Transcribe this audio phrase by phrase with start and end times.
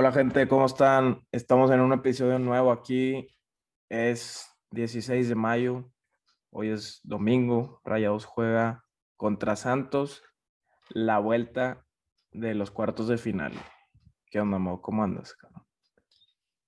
[0.00, 1.26] Hola gente, ¿cómo están?
[1.32, 3.34] Estamos en un episodio nuevo aquí.
[3.88, 5.90] Es 16 de mayo.
[6.50, 7.80] Hoy es domingo.
[7.84, 8.84] Rayados juega
[9.16, 10.22] contra Santos.
[10.90, 11.84] La vuelta
[12.30, 13.52] de los cuartos de final.
[14.26, 14.80] ¿Qué onda, Mo?
[14.80, 15.34] ¿Cómo andas?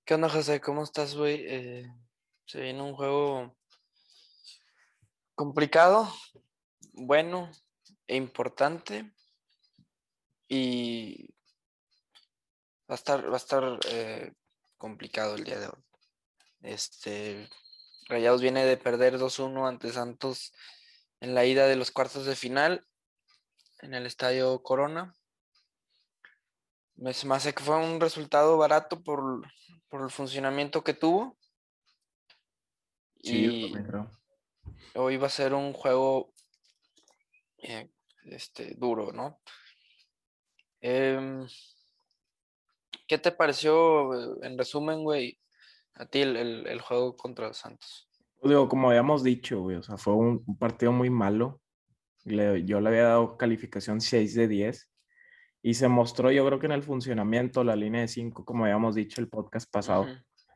[0.04, 0.60] ¿Qué onda, José?
[0.60, 1.44] ¿Cómo estás, güey?
[1.46, 1.86] Eh,
[2.46, 3.56] se viene un juego
[5.36, 6.08] complicado,
[6.94, 7.48] bueno
[8.08, 9.12] e importante.
[10.48, 11.32] Y
[12.90, 14.32] Va a estar, va a estar eh,
[14.76, 15.84] complicado el día de hoy.
[16.62, 17.48] Este,
[18.08, 20.52] Rayados viene de perder 2-1 ante Santos
[21.20, 22.84] en la ida de los cuartos de final
[23.82, 25.14] en el estadio Corona.
[26.96, 29.46] Me hace que fue un resultado barato por,
[29.92, 31.38] el funcionamiento que tuvo.
[33.22, 33.72] y
[34.96, 36.34] hoy va a ser un juego
[37.58, 37.88] eh,
[38.24, 39.40] este, duro, ¿no?
[40.80, 41.46] Eh,
[43.10, 45.36] ¿Qué te pareció, en resumen, güey,
[45.94, 48.08] a ti el, juego contra Santos?
[48.38, 51.60] Pues digo, como habíamos dicho, güey, o sea, fue un, partido muy malo.
[52.24, 54.90] yo le había dado calificación 6 de 10
[55.60, 58.94] y se mostró, yo creo que en el funcionamiento, la línea de 5, como habíamos
[58.94, 60.06] dicho el podcast pasado,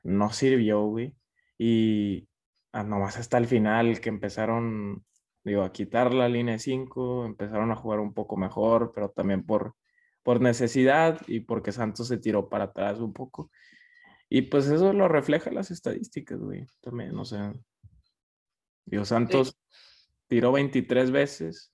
[0.05, 1.13] no sirvió, güey.
[1.59, 2.29] Y
[2.71, 5.05] ah, nomás hasta el final que empezaron,
[5.43, 9.45] digo, a quitar la línea de 5, empezaron a jugar un poco mejor, pero también
[9.45, 9.75] por
[10.25, 13.53] por necesidad y porque Santos se tiró para atrás un poco.
[14.29, 16.67] Y pues eso lo refleja las estadísticas, güey.
[16.81, 17.55] También, o sea,
[19.05, 19.57] Santos
[20.27, 21.73] tiró 23 veces,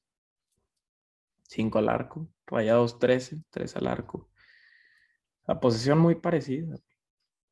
[1.45, 4.29] 5 al arco, Rayados 13, 3 al arco.
[5.47, 6.77] La posición muy parecida.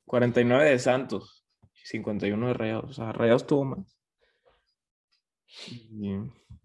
[0.04, 1.46] 49 de Santos,
[1.84, 2.90] 51 de Rayados.
[2.90, 3.98] O sea, Rayados tuvo más.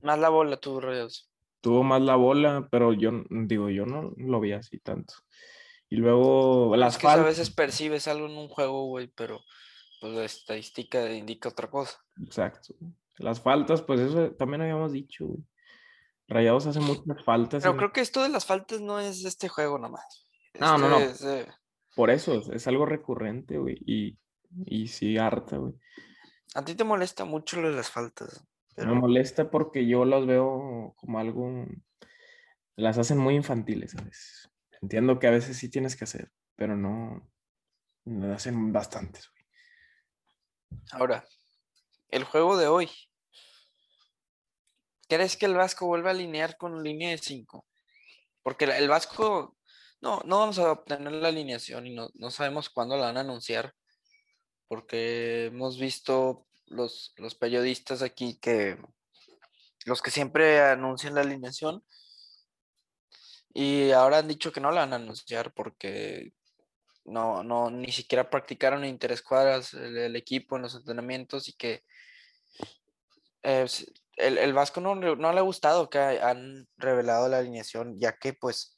[0.02, 1.33] Más la bola tuvo Rayados
[1.64, 5.14] tuvo más la bola, pero yo digo, yo no lo vi así tanto.
[5.90, 9.40] Y luego las es que a veces percibes algo en un juego, güey, pero
[10.02, 11.98] pues la estadística indica otra cosa.
[12.22, 12.76] Exacto.
[13.18, 15.40] Las faltas, pues eso también habíamos dicho, güey.
[16.28, 17.64] Rayados hace muchas faltas.
[17.64, 20.28] Pero creo que esto de las faltas no es este juego nomás.
[20.60, 21.00] No, no, no.
[21.96, 23.78] Por eso, es algo recurrente, güey.
[23.86, 24.18] Y,
[24.66, 25.74] y sí, harta, güey.
[26.56, 28.46] A ti te molesta mucho lo de las faltas.
[28.78, 31.66] Me molesta porque yo las veo como algo,
[32.76, 34.50] las hacen muy infantiles a veces.
[34.82, 37.30] Entiendo que a veces sí tienes que hacer, pero no,
[38.06, 39.30] las hacen bastantes.
[40.92, 41.24] Ahora,
[42.10, 42.90] el juego de hoy.
[45.08, 47.66] ¿Crees que el Vasco vuelva a alinear con línea de 5?
[48.42, 49.58] Porque el Vasco,
[50.02, 53.22] no, no vamos a obtener la alineación y no, no sabemos cuándo la van a
[53.22, 53.74] anunciar.
[54.68, 58.78] Porque hemos visto los, periodistas aquí que,
[59.86, 61.84] los que siempre anuncian la alineación,
[63.54, 66.34] y ahora han dicho que no la van a anunciar porque
[67.06, 71.84] no, no, ni siquiera practicaron interescuadras el, el equipo en los entrenamientos y que
[73.44, 73.68] eh,
[74.16, 78.34] el, el, Vasco no, no, le ha gustado que han revelado la alineación, ya que
[78.34, 78.78] pues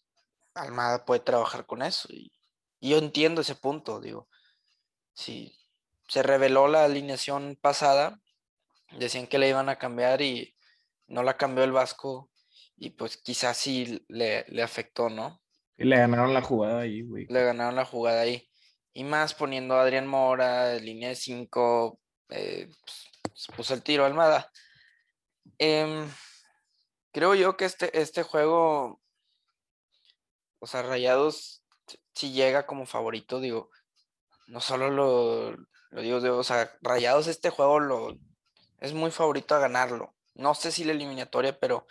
[0.53, 2.07] Almada puede trabajar con eso.
[2.11, 2.31] Y,
[2.79, 4.27] y yo entiendo ese punto, digo.
[5.13, 5.55] Si,
[6.07, 8.19] se reveló la alineación pasada,
[8.97, 10.55] decían que le iban a cambiar y
[11.07, 12.29] no la cambió el Vasco
[12.77, 15.41] y pues quizás sí le, afectó, ¿no?
[15.77, 17.25] Y le ganaron la jugada ahí, güey.
[17.27, 18.49] Le ganaron la jugada ahí.
[18.93, 21.99] Y más poniendo a Adrián Mora, línea de 5,
[22.29, 24.49] eh, pues, se puso el tiro Almada.
[25.57, 26.09] Em,
[27.11, 29.01] creo yo que este, este juego,
[30.59, 31.65] o sea, Rayados
[32.15, 33.69] si llega como favorito, digo,
[34.47, 35.55] no solo lo,
[35.95, 38.17] lo digo, o sea, Rayados este juego lo,
[38.79, 40.13] es muy favorito a ganarlo.
[40.33, 41.87] No sé si la eliminatoria, pero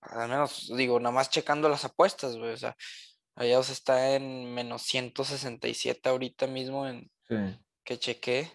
[0.00, 2.52] al menos, digo, nada más checando las apuestas, güey.
[2.52, 2.76] O sea,
[3.36, 7.10] Rayados está en menos 167 ahorita mismo en
[7.84, 8.50] que chequé.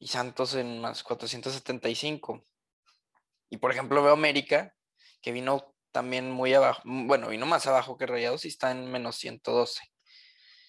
[0.00, 2.42] Y Santos en más 475.
[3.50, 4.74] Y por ejemplo, veo América,
[5.20, 6.82] que vino también muy abajo.
[6.84, 9.80] Bueno, vino más abajo que Rayados y está en menos 112.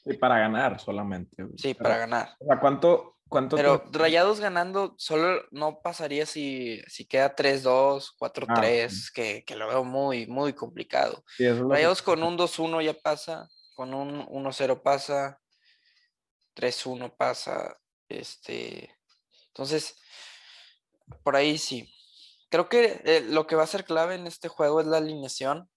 [0.06, 1.46] Y para ganar solamente.
[1.58, 2.36] Sí, para ganar.
[2.40, 2.60] O sea,
[3.30, 9.56] ¿cuánto, pero Rayados ganando solo no pasaría si, si queda 3-2, 4-3, ah, que, que,
[9.56, 11.24] lo veo muy, muy complicado.
[11.38, 15.40] Rayados con un 2-1 ya pasa, con un 1-0 pasa,
[16.56, 17.78] 3-1 pasa.
[18.10, 18.94] Este,
[19.48, 19.96] entonces,
[21.24, 21.94] por ahí sí.
[22.50, 25.70] Creo que eh, lo que va a ser clave en este juego es la alineación.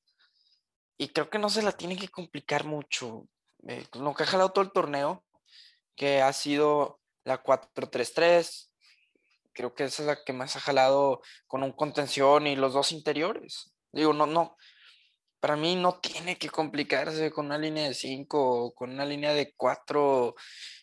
[0.96, 3.28] Y creo que no se la tiene que complicar mucho.
[3.68, 5.24] Eh, lo que ha jalado todo el torneo,
[5.94, 8.70] que ha sido la 4-3-3.
[9.52, 12.92] Creo que esa es la que más ha jalado con un contención y los dos
[12.92, 13.74] interiores.
[13.92, 14.56] Digo, no, no.
[15.40, 19.34] para mí no tiene que complicarse con una línea de 5 o con una línea
[19.34, 20.34] de 4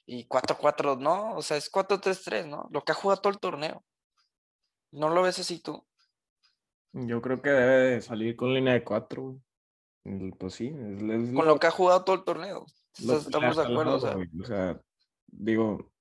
[0.06, 2.68] y 4-4, no, o sea, es 4-3-3, ¿no?
[2.71, 3.83] Lo que ha jugado todo el torneo.
[4.91, 5.86] ¿No lo ves así tú?
[6.94, 9.39] Yo creo que debe de salir con línea de 4.
[10.39, 12.65] Pues sí, con lo que ha jugado todo el torneo.
[12.97, 13.95] Estamos de acuerdo.
[13.97, 14.81] o sea,
[15.27, 15.91] digo,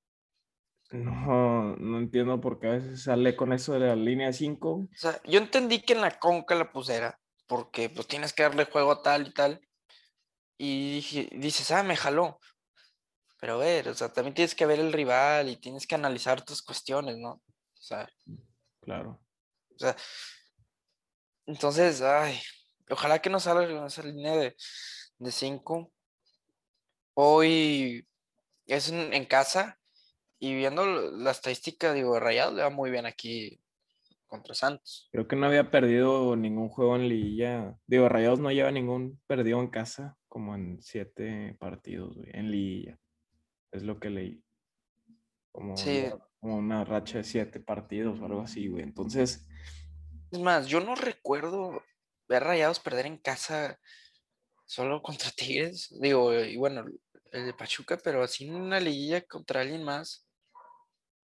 [0.90, 4.70] no, no entiendo por qué a veces sale con eso de la línea 5.
[4.70, 8.64] O sea, yo entendí que en la conca la pusiera, porque pues tienes que darle
[8.64, 9.60] juego a tal y tal.
[10.56, 12.40] Y dices, ah, me jaló.
[13.40, 16.44] Pero a ver, o sea, también tienes que ver el rival y tienes que analizar
[16.44, 17.32] tus cuestiones, ¿no?
[17.32, 17.42] O
[17.80, 18.08] sea.
[18.80, 19.20] Claro.
[19.74, 19.94] O sea.
[21.46, 22.40] Entonces, ay,
[22.90, 25.92] ojalá que no salga esa línea de 5.
[27.14, 28.06] Hoy
[28.66, 29.77] es en casa
[30.38, 33.60] y viendo la estadística, digo, Rayados le va muy bien aquí
[34.28, 35.08] contra Santos.
[35.10, 37.76] Creo que no había perdido ningún juego en liguilla.
[37.86, 42.98] Digo, Rayados no lleva ningún perdido en casa, como en siete partidos, en liguilla.
[43.72, 44.42] Es lo que leí.
[45.50, 45.74] Como,
[46.40, 48.84] como una racha de siete partidos o algo así, güey.
[48.84, 49.46] Entonces.
[50.30, 51.82] Es más, yo no recuerdo
[52.28, 53.80] ver Rayados perder en casa
[54.66, 55.92] solo contra Tigres.
[56.00, 56.84] Digo, y bueno,
[57.32, 60.27] el de Pachuca, pero así en una liguilla contra alguien más.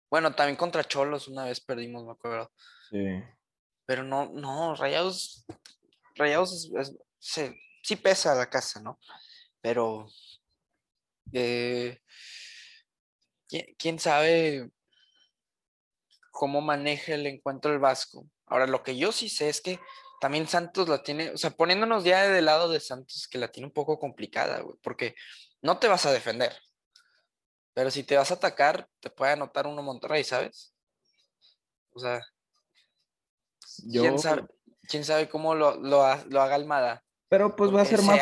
[0.09, 2.51] Bueno, también contra Cholos una vez perdimos, me acuerdo.
[2.89, 3.23] Sí.
[3.85, 5.45] Pero no, no, Rayados,
[6.15, 6.69] Rayados
[7.19, 8.99] sí pesa la casa, ¿no?
[9.61, 10.07] Pero
[11.33, 11.99] eh,
[13.77, 14.69] ¿quién, sabe
[16.31, 18.25] cómo maneja el encuentro el Vasco.
[18.45, 19.79] Ahora, lo que yo sí sé es que
[20.21, 23.67] también Santos la tiene, o sea, poniéndonos ya del lado de Santos, que la tiene
[23.67, 25.15] un poco complicada, güey, porque
[25.61, 26.55] no te vas a defender.
[27.79, 30.75] Pero si te vas a atacar, te puede anotar uno Monterrey, ¿sabes?
[31.91, 32.19] O sea,
[33.89, 37.05] ¿quién, sabe, cómo lo, lo, haga Almada?
[37.29, 38.19] Pero pues va a ser más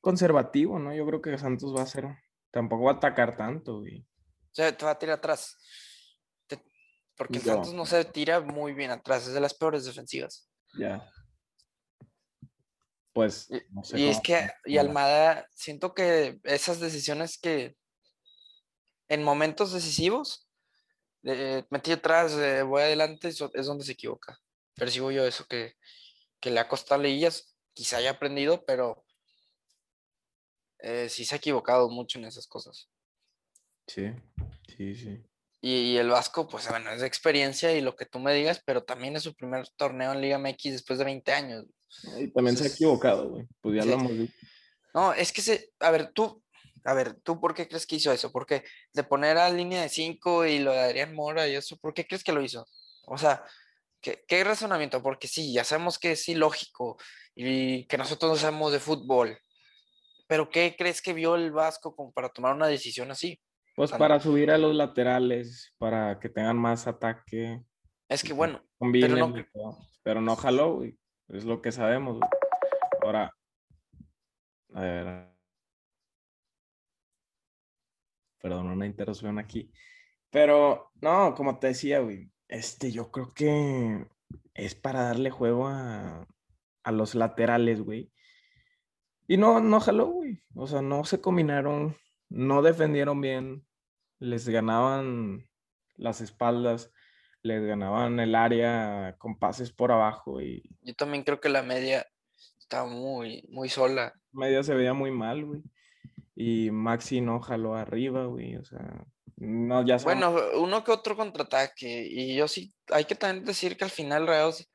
[0.00, 0.94] conservativo, ¿no?
[0.94, 2.06] Yo creo que Santos va a ser,
[2.52, 3.78] tampoco va a atacar tanto.
[3.78, 3.84] O
[4.52, 5.56] sea, te va a tirar atrás.
[7.16, 10.48] porque Santos no se tira muy bien atrás, es de las peores defensivas.
[10.78, 11.10] Ya.
[13.12, 13.98] Pues, no sé.
[13.98, 17.81] Y es que, y Almada, siento que esas decisiones que
[19.08, 20.48] en momentos decisivos,
[21.24, 24.40] eh, metí atrás, eh, voy adelante, es donde se equivoca.
[24.74, 25.76] Percibo yo eso que,
[26.42, 29.04] le ha costado leillas, quizá haya aprendido, pero
[30.78, 32.88] eh, sí se ha equivocado mucho en esas cosas.
[33.86, 34.12] Sí,
[34.76, 35.22] sí, sí.
[35.60, 38.82] Y, el Vasco, pues bueno, es de experiencia y lo que tú me digas, pero
[38.82, 41.66] también es su primer torneo en Liga MX después de 20 años.
[42.18, 43.46] Y también se ha equivocado, güey.
[43.60, 44.36] Pues ya lo hemos visto.
[44.92, 46.41] No, es que se, a ver, tú,
[46.84, 48.32] a ver, ¿tú por qué crees que hizo eso?
[48.32, 51.94] Porque de poner a línea de 5 y lo de Adrián Mora y eso, ¿por
[51.94, 52.66] qué crees que lo hizo?
[53.06, 53.42] O sea,
[54.00, 55.02] ¿qué, ¿qué, razonamiento?
[55.02, 56.98] Porque sí, ya sabemos que es ilógico
[57.34, 59.38] y que nosotros no sabemos de fútbol.
[60.26, 63.40] Pero ¿qué crees que vio el Vasco como para tomar una decisión así?
[63.74, 67.62] Pues para subir a los laterales, para que tengan más ataque.
[68.08, 69.34] Es que bueno, pero no,
[70.02, 70.82] pero no jaló,
[71.28, 72.20] Es lo que sabemos.
[73.02, 73.34] Ahora,
[74.74, 75.31] a ver,
[78.42, 79.72] perdón, una interrupción aquí.
[80.30, 84.04] Pero no, como te decía, güey, este, yo creo que
[84.54, 86.26] es para darle juego a,
[86.82, 88.10] a los laterales, güey.
[89.28, 90.42] Y no, no jaló, güey.
[90.54, 91.96] O sea, no se combinaron,
[92.28, 93.64] no defendieron bien,
[94.18, 95.48] les ganaban
[95.94, 96.90] las espaldas,
[97.42, 100.40] les ganaban el área con pases por abajo.
[100.40, 100.62] Y...
[100.80, 102.06] Yo también creo que la media
[102.58, 104.12] estaba muy, muy sola.
[104.32, 105.62] media se veía muy mal, güey
[106.34, 109.04] y Maxi no jaló arriba, güey, o sea,
[109.36, 113.84] no, ya Bueno, uno que otro contraataque, y yo sí, hay que también decir que
[113.84, 114.68] al final Reos,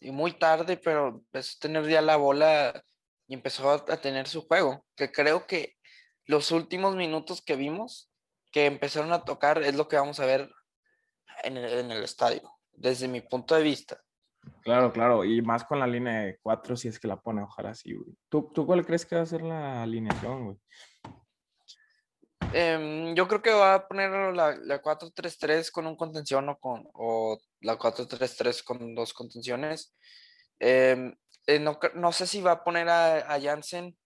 [0.00, 2.82] y muy tarde, pero empezó a tener ya la bola
[3.26, 5.76] y empezó a, tener su juego, que creo que
[6.26, 8.10] los últimos minutos que vimos,
[8.50, 10.50] que empezaron a tocar, es lo que vamos a ver
[11.44, 14.00] en el, en el estadio, desde mi punto de vista.
[14.62, 17.74] Claro, claro, y más con la línea de cuatro, si es que la pone, ojalá
[17.74, 18.14] sí, güey.
[18.28, 20.56] ¿Tú, ¿Tú cuál crees que va a ser la alineación, güey?
[22.52, 26.88] Em, yo creo que va a poner la, la 4-3-3 con un contención o, con,
[26.94, 29.94] o la 4-3-3 con dos contenciones.
[30.58, 31.14] Em,
[31.46, 33.96] eh, no, no, sé si va a poner a, a Jansen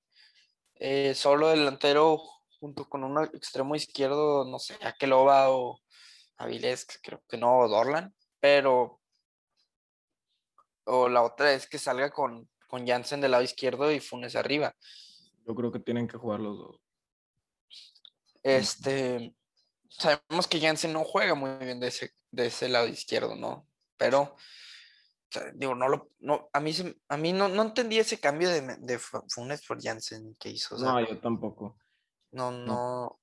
[0.74, 2.20] eh, solo delantero
[2.60, 5.80] junto con un extremo izquierdo, no sé, a Keloba o
[6.36, 9.00] Avilés, creo que no, o Dorlan, pero
[10.84, 14.74] o la otra es que salga con, con Jansen del lado izquierdo y Funes arriba.
[15.46, 16.84] Yo creo que tienen que jugar los dos.
[18.44, 19.34] Este,
[19.88, 23.66] sabemos que Jansen no juega muy bien de ese, de ese lado izquierdo, ¿no?
[23.96, 24.36] Pero
[25.54, 26.72] digo, no lo, no, a mí,
[27.08, 30.76] a mí no, no entendí ese cambio de, de Fu- Funes por Jansen que hizo.
[30.76, 31.76] o sea, No, yo tampoco.
[32.32, 33.20] no, no,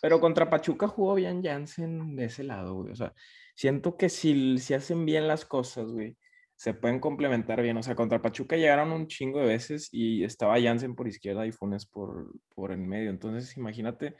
[0.00, 2.92] Pero contra Pachuca jugó bien Jansen de ese lado, güey.
[2.92, 3.12] O sea,
[3.56, 6.16] siento que si, si hacen bien las cosas, güey,
[6.56, 7.76] se pueden complementar bien.
[7.76, 11.52] O sea, contra Pachuca llegaron un chingo de veces y estaba Jansen por izquierda y
[11.52, 13.10] Funes por, por en medio.
[13.10, 14.16] Entonces, imagínate,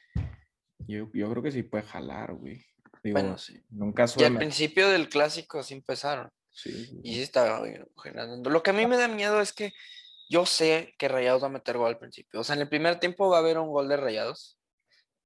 [0.86, 2.64] yo, yo creo que sí puede jalar, güey.
[3.02, 3.62] Digo, bueno, sí.
[3.70, 6.30] en un caso Y al principio del clásico así empezaron.
[6.50, 7.14] sí, sí, Y sí.
[7.16, 7.62] sí estaba
[8.02, 8.50] generando.
[8.50, 9.72] Lo que a mí me da miedo es que
[10.28, 12.40] yo sé que Rayados va a meter gol al principio.
[12.40, 14.58] O sea, en el primer tiempo va a haber un gol de Rayados.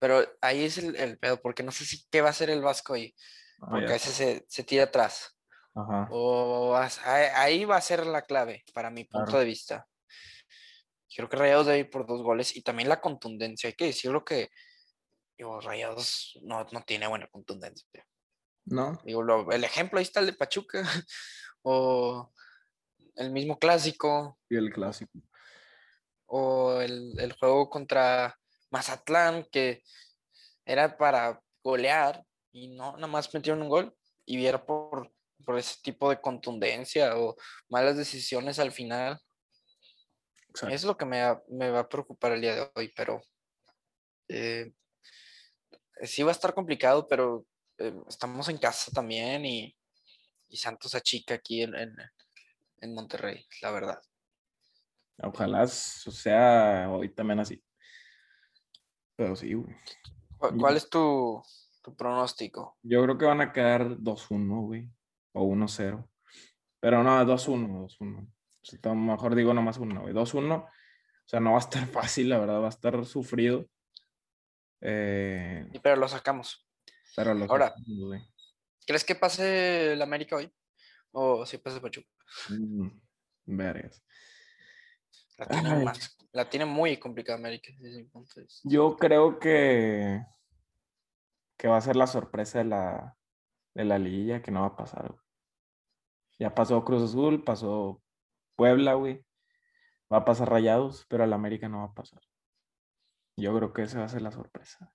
[0.00, 2.62] Pero ahí es el, el pedo, porque no sé si qué va a hacer el
[2.62, 3.14] Vasco ahí.
[3.60, 5.36] Ah, Porque a veces se, se tira atrás.
[5.80, 6.08] Ajá.
[6.10, 9.38] O ahí ahí va a ser la clave, para mi punto Claro.
[9.40, 9.86] de vista.
[11.14, 13.68] Creo que Rayados debe ir por dos goles y también la contundencia.
[13.68, 14.50] Hay que decirlo que
[15.36, 17.86] digo, Rayados no, no tiene buena contundencia.
[18.64, 19.00] ¿No?
[19.04, 20.82] Digo, lo- el ejemplo ahí está el de Pachuca
[21.62, 22.32] o
[23.16, 25.18] el mismo clásico Y el clásico.
[26.26, 28.38] o el, el juego contra
[28.70, 29.82] Mazatlán que
[30.66, 35.10] era para golear y no, nada más metieron un gol y era por,
[35.44, 37.36] por ese tipo de contundencia o
[37.68, 39.20] malas decisiones al final.
[40.48, 40.74] Exacto.
[40.74, 43.22] Es lo que me, va- me va a preocupar el día de hoy, pero
[44.28, 44.72] eh,
[46.02, 47.46] sí va a estar complicado, pero
[47.78, 49.76] eh, estamos en casa también y,
[50.48, 51.94] y Santos achica aquí en, en,
[52.80, 54.00] en Monterrey, la verdad.
[55.20, 57.62] Ojalá sea hoy también así.
[59.16, 59.74] Pero sí, güey.
[60.38, 61.42] ¿Cu- Yo- ¿Cuál es tu,
[61.82, 62.78] tu pronóstico?
[62.82, 64.88] Yo creo que van a quedar 2-1, güey.
[65.32, 66.08] O 1-0.
[66.80, 67.68] Pero no, 2-1,
[67.98, 68.28] 2-1.
[68.28, 70.14] O sea, mejor digo nomás uno, güey.
[70.14, 70.64] 2-1.
[70.64, 70.68] O
[71.26, 72.60] sea, no va a estar fácil, la verdad.
[72.60, 73.66] Va a estar sufrido.
[74.80, 76.66] Eh, Y pero lo sacamos.
[77.16, 77.68] pero lo Ahora.
[77.68, 78.20] sacamos, güey.
[78.86, 80.50] ¿Crees que pase el América hoy?
[81.12, 82.08] ¿O si pase Pachuca?
[82.50, 82.88] Mm,
[83.46, 84.02] vergas.
[85.36, 87.72] La tiene, más, la tiene muy complicada América.
[87.78, 88.60] vista.
[88.64, 90.20] Yo creo que,
[91.56, 93.16] que va a ser la sorpresa de la,
[93.78, 95.20] de la liguilla que no va a pasar, güey.
[96.40, 98.02] Ya pasó Cruz Azul, pasó
[98.56, 99.24] Puebla, güey.
[100.12, 102.20] Va a pasar Rayados, pero al América no va a pasar.
[103.36, 104.92] Yo creo que esa va a ser la sorpresa.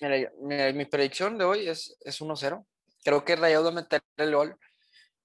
[0.00, 2.66] Mira, yo- mira, mi predicción de hoy es, es 1-0.
[3.04, 4.58] Creo que Rayados va a meter el gol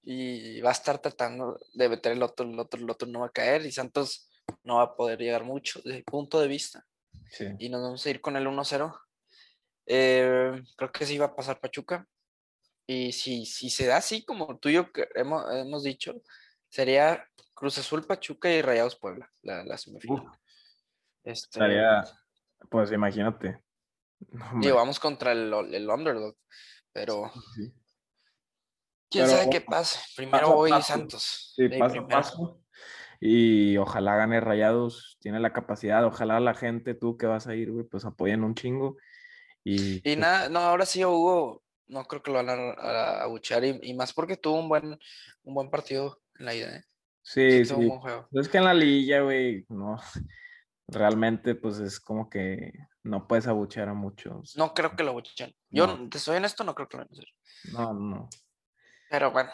[0.02, 3.26] y va a estar tratando de meter el otro, el otro, el otro no va
[3.26, 4.30] a caer y Santos
[4.64, 6.86] no va a poder llegar mucho desde mi punto de vista.
[7.30, 7.46] Sí.
[7.58, 8.94] Y nos vamos a ir con el 1-0.
[9.86, 12.06] Eh, creo que sí va a pasar Pachuca.
[12.90, 16.20] Y si, si se da así como tú y yo hemos, hemos dicho,
[16.68, 20.26] sería Cruz Azul, Pachuca y Rayados Puebla, la, la semifinal.
[21.22, 22.02] Este, estaría,
[22.68, 23.62] pues imagínate.
[24.30, 26.36] No, hombre, digo, vamos contra el, el underdog,
[26.92, 27.72] pero sí.
[29.08, 30.00] quién Pero sabe qué pase.
[30.16, 30.92] Primero paso paso.
[30.92, 31.52] Santos.
[31.54, 32.60] Sí, paso a paso.
[33.20, 37.70] Y ojalá gane Rayados, tiene la capacidad, ojalá la gente, tú que vas a ir,
[37.70, 38.96] güey, pues apoyen un chingo.
[39.62, 43.64] Y, Y pues, nada, no, ahora sí Hugo, no creo que lo van a, abuchear
[43.64, 44.98] y, y más porque tuvo un buen,
[45.42, 46.84] un buen partido en la ida, ¿eh?
[47.22, 47.74] sí, sí.
[47.74, 48.28] buen juego.
[48.32, 49.96] Es que en la liguilla, güey, no,
[50.88, 54.56] realmente pues es como que no puedes abuchear a muchos.
[54.56, 55.54] No creo que lo abucheen.
[55.68, 56.08] Yo, No.
[56.08, 57.72] te soy honesto, no creo que lo vayan a hacer.
[57.72, 58.28] No, no.
[59.08, 59.50] Pero bueno,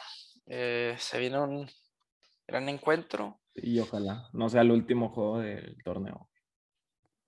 [0.46, 1.70] eh, se viene un
[2.46, 3.40] gran encuentro.
[3.54, 6.28] Y ojalá no sea el último juego del torneo.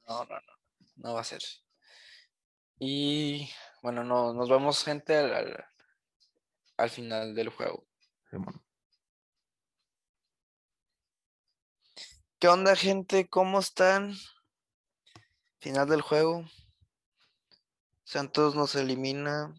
[0.07, 0.53] No, no, no,
[0.97, 1.43] no va a ser.
[2.79, 3.49] Y
[3.83, 5.65] bueno, no, nos vemos gente al, al-
[6.79, 7.87] al final del juego.
[12.41, 13.29] ¿Qué onda, gente?
[13.29, 14.15] ¿Cómo están?
[15.61, 16.45] Final del juego.
[18.05, 19.55] Santos nos elimina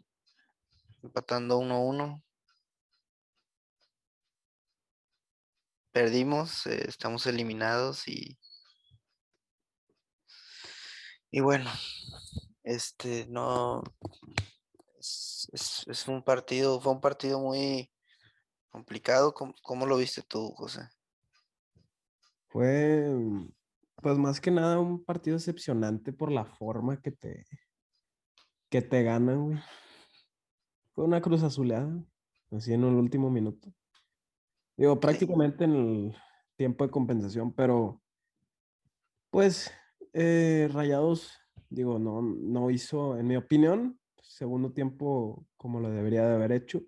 [1.03, 2.23] empatando 1-1.
[5.91, 8.38] Perdimos, eh, estamos eliminados y
[11.31, 11.69] y bueno,
[12.69, 13.81] este no
[14.99, 17.91] es, es- es un partido, fue un partido muy
[18.69, 19.33] complicado.
[19.33, 20.81] ¿Cómo, cómo lo viste tú, José?
[22.47, 23.07] Fue,
[24.01, 27.45] pues más que nada un partido decepcionante por la forma que te,
[28.69, 29.59] que te ganan, güey.
[30.93, 32.03] Fue una cruz azuleada,
[32.51, 33.71] así en el último minuto.
[34.75, 36.15] Digo, prácticamente en el
[36.55, 38.01] tiempo de compensación, pero
[39.29, 39.71] pues
[40.13, 41.31] eh, Rayados,
[41.69, 46.81] digo, no, no hizo, en mi opinión, segundo tiempo como lo debería de haber hecho.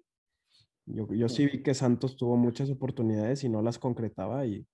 [0.86, 4.66] Yo, yo sí vi que Santos tuvo muchas oportunidades y no las concretaba y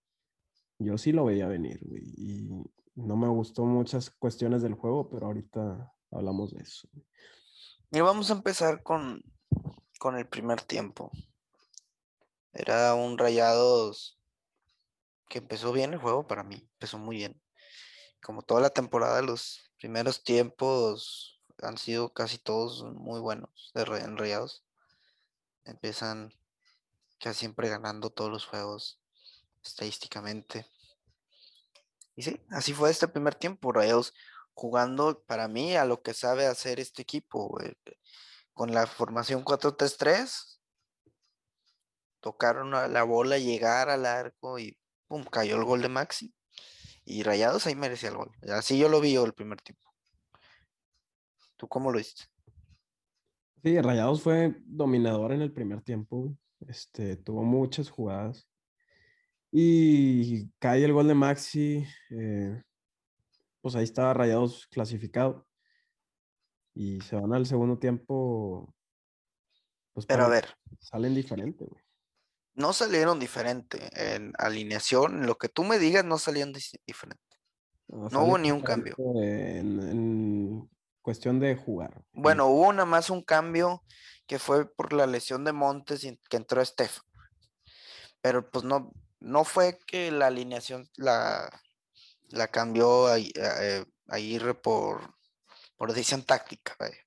[0.80, 1.80] yo sí lo veía venir.
[2.18, 2.48] Y
[2.96, 6.88] no me gustó muchas cuestiones del juego, pero ahorita hablamos de eso.
[7.92, 9.22] Y vamos a empezar con,
[10.00, 11.12] con el primer tiempo.
[12.54, 14.20] Era un Rayados
[15.30, 17.42] que empezó bien el juego para mí, empezó muy bien.
[18.22, 24.00] Como toda la temporada, los primeros tiempos han sido casi todos muy buenos de Ra-
[24.04, 24.64] en Rayados.
[25.66, 26.34] Empiezan
[27.20, 29.00] casi siempre ganando todos los juegos
[29.64, 30.66] estadísticamente.
[32.16, 34.14] Y sí, así fue este primer tiempo, Rayados
[34.54, 37.78] jugando para mí a lo que sabe hacer este equipo, güey,
[38.54, 40.60] Con la formación 4-3-3,
[42.20, 46.34] tocaron la bola, llegar al arco y pum, cayó el gol de Maxi.
[47.10, 48.32] Y Rayados ahí merecía el gol.
[48.50, 49.90] Así yo lo vi yo el primer tiempo.
[51.56, 52.26] ¿Tú cómo lo viste?
[53.64, 56.38] Sí, Rayados fue dominador en el primer tiempo.
[56.68, 58.50] Este, tuvo muchas jugadas.
[59.54, 61.88] Y cae el gol de Maxi.
[62.10, 62.62] eh,
[63.62, 65.48] pues ahí estaba Rayados clasificado.
[66.74, 68.76] Y se van al segundo tiempo.
[69.94, 70.50] Pues Pero a ver,
[70.82, 71.87] Salen diferente, güey.
[72.58, 75.26] No salieron diferente en alineación.
[75.26, 76.52] Lo que tú me digas, no salieron
[76.86, 77.24] diferente.
[77.88, 78.96] No, No hubo ni un cambio.
[78.98, 80.70] En, en
[81.02, 81.94] cuestión de jugar.
[82.14, 83.84] en- Bueno, hubo nada más un cambio
[84.26, 87.06] que fue por la lesión de Montes y que entró Estefan.
[88.22, 91.50] Pero pues no, no fue que la alineación la,
[92.30, 93.86] la cambió a, a- a
[94.16, 95.14] Aguirre por,
[95.78, 96.76] por decisión táctica.
[96.80, 96.98] vaya.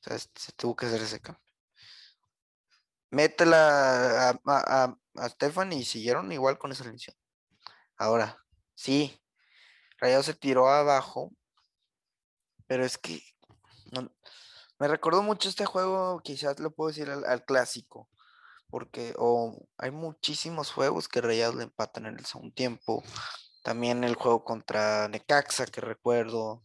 [0.00, 1.42] O sea, se tuvo que hacer ese cambio.
[3.10, 7.16] Métela a, a, a, y siguieron igual con esa alineación.
[7.96, 8.38] Ahora,
[8.74, 9.20] sí,
[9.98, 11.32] Rayado se tiró abajo,
[12.66, 13.22] pero es que
[13.92, 14.10] no-
[14.78, 18.10] me recordó mucho este juego, quizás lo puedo decir al, clásico,
[18.68, 23.02] porque o hay muchísimos juegos que Rayados le empatan en el segundo tiempo.
[23.62, 26.64] También el juego contra Necaxa, que recuerdo,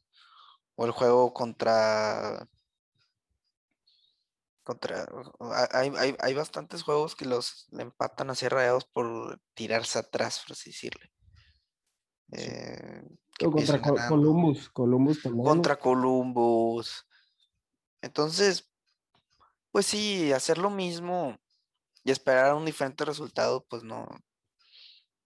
[0.76, 2.48] o el juego contra.
[4.64, 5.08] Contra
[5.72, 10.54] hay, hay, hay bastantes juegos que los le empatan hacia Rayados por tirarse atrás, por
[10.54, 11.12] así decirle.
[12.34, 13.04] Eh,
[13.40, 14.70] contra ganando Columbus.
[14.70, 15.46] Columbus también.
[15.46, 17.06] contra Columbus.
[18.02, 18.70] Entonces,
[19.72, 21.38] pues sí, hacer lo mismo
[22.04, 24.08] y esperar un diferente resultado, pues no.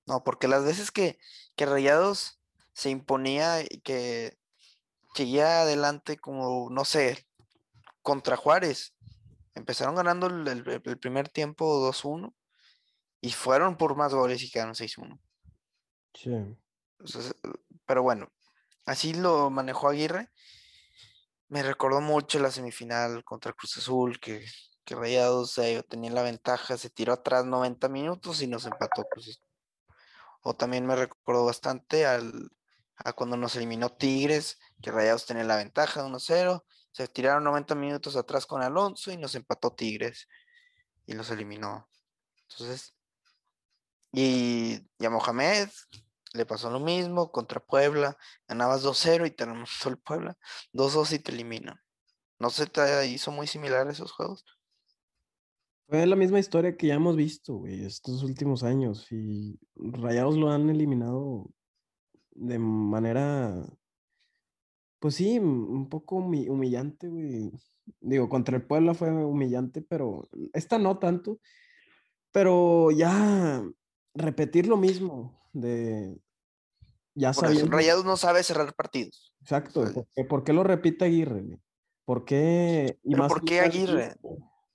[0.05, 1.17] No, porque las veces que,
[1.55, 2.39] que Rayados
[2.73, 4.37] se imponía y que
[5.15, 7.25] seguía adelante como, no sé,
[8.01, 8.93] contra Juárez,
[9.55, 12.33] empezaron ganando el, el- el primer tiempo 2-1
[13.21, 15.19] y fueron por más goles y quedaron 6-1.
[16.13, 16.31] Sí.
[17.85, 18.31] Pero bueno,
[18.85, 20.29] así lo manejó Aguirre.
[21.47, 24.45] Me recordó mucho la semifinal contra Cruz Azul, que,
[24.83, 29.29] que Rayados eh, tenía la ventaja, se tiró atrás 90 minutos y nos empató Cruz
[29.29, 29.43] Azul.
[30.41, 32.49] O también me recordó bastante al,
[32.97, 36.63] a cuando nos eliminó Tigres, que Rayados tenía la ventaja de 1-0,
[36.95, 40.29] se tiraron 90 minutos atrás con Alonso y nos empató Tigres
[41.05, 41.89] y los eliminó.
[42.49, 42.95] Entonces,
[44.13, 45.67] y, y a Mohamed
[46.31, 50.37] le pasó lo mismo contra Puebla, ganabas 2-0 y te remontó el Puebla,
[50.71, 51.77] 2-2 y te eliminan.
[52.39, 54.45] ¿No se te hizo muy similar esos juegos?
[55.89, 59.05] Fue la misma historia que ya hemos visto, güey, estos últimos años.
[59.11, 61.51] Y Rayados lo han eliminado
[62.31, 63.65] de manera,
[65.05, 67.51] pues sí, m- un poco humi- humillante, güey.
[67.99, 71.37] Digo, contra el Puebla fue humillante, pero esta no tanto.
[72.31, 73.63] Pero ya
[74.15, 76.19] repetir lo mismo de
[77.13, 77.69] ya sabiendo.
[77.69, 79.31] Rayados no sabe cerrar partidos.
[79.41, 81.41] Exacto, sea, ¿por qué, por qué lo repite Aguirre?
[81.43, 81.59] güey?
[82.03, 82.97] ¿Por qué?
[83.03, 84.15] y ¿Pero más por qué Aguirre?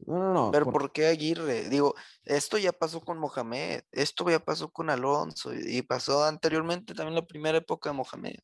[0.07, 0.51] No, no, no.
[0.53, 1.69] Pero por- ¿por qué Aguirre?
[1.71, 6.95] Digo, esto ya pasó con Mohamed, esto ya pasó con Alonso y y pasó anteriormente
[6.95, 8.37] también la primera época de Mohamed,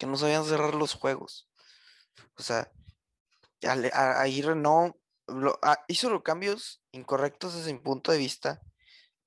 [0.00, 1.48] que no sabían cerrar los juegos.
[2.36, 2.72] O sea,
[3.62, 8.62] Ale- a- Aguirre no lo- ah, hizo los cambios incorrectos desde mi punto de vista,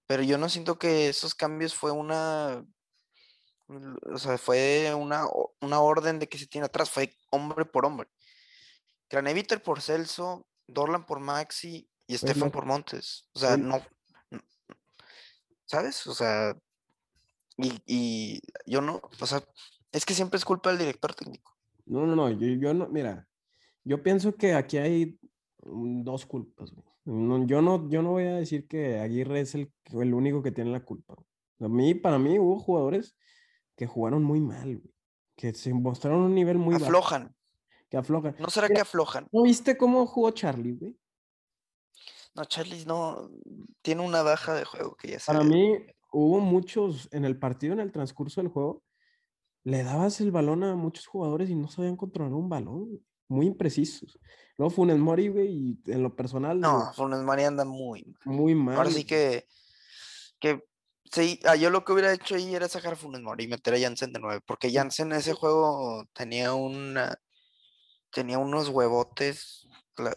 [0.07, 2.65] pero yo no siento que esos cambios fue una,
[3.67, 5.27] o sea, fue una,
[5.61, 8.09] una orden de que se tiene atrás, fue hombre por hombre.
[9.07, 13.29] Craneviter por Celso, Dorlan por Maxi y Estefan lo- por Montes.
[13.33, 13.79] O sea, no,
[14.31, 14.41] no-
[15.67, 16.07] ¿sabes?
[16.07, 16.57] O sea,
[17.57, 19.43] y, y yo no, o sea,
[19.93, 21.55] es que siempre es culpa del director técnico.
[21.85, 23.27] No, no, no, yo, yo no, mira,
[23.83, 25.19] yo pienso que aquí hay
[25.63, 26.73] mm, dos culpas.
[27.05, 30.51] No, yo no, yo no voy a decir que Aguirre es el, el único que
[30.51, 31.15] tiene la culpa.
[31.59, 33.15] A mí, para mí, hubo jugadores
[33.75, 34.93] que jugaron muy mal, güey,
[35.35, 37.35] que se mostraron un nivel muy bajo, Aflojan.
[37.89, 38.35] que aflojan.
[38.39, 39.27] ¿No será Mira, que aflojan?
[39.31, 40.97] ¿No viste cómo jugó Charlie, güey?
[42.35, 43.29] No, Charlie no
[43.81, 45.77] tiene una baja de juego que ya se Para mí,
[46.11, 48.81] hubo muchos en el partido, en el transcurso del juego,
[49.63, 54.19] le dabas el balón a muchos jugadores y no sabían controlar un balón, muy imprecisos.
[54.57, 55.47] Luego Funes Mori, güey,
[55.85, 58.35] y en lo personal, No, digo, Funes Mari anda muy mal.
[58.35, 58.75] muy mal.
[58.77, 59.47] Ahora sí que
[60.39, 60.61] Que
[61.09, 63.73] sí, ah, yo lo que hubiera hecho ahí era sacar a Funes Mori y meter
[63.75, 67.17] a Jansen de nueve, porque Jansen en ese juego tenía una
[68.11, 69.67] tenía unos huevotes.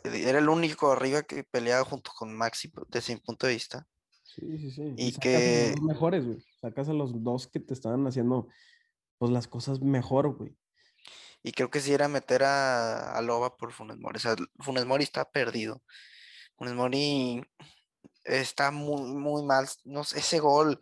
[0.05, 3.87] Era el único arriba que peleaba junto con Maxi desde mi punto de vista.
[4.25, 4.95] Sí, sí, sí.
[4.97, 6.45] Y sacas a que- los mejores, güey.
[6.61, 8.49] Sacas a los dos que te estaban haciendo,
[9.19, 10.57] pues, las cosas mejor, güey.
[11.43, 14.17] Y creo que sí era meter a, a Loba por Funes Mori.
[14.17, 15.83] O sea, Funes Mori está perdido.
[16.57, 17.45] Funes Mori
[18.25, 19.67] está muy, muy mal.
[19.85, 20.81] No sé, ese gol.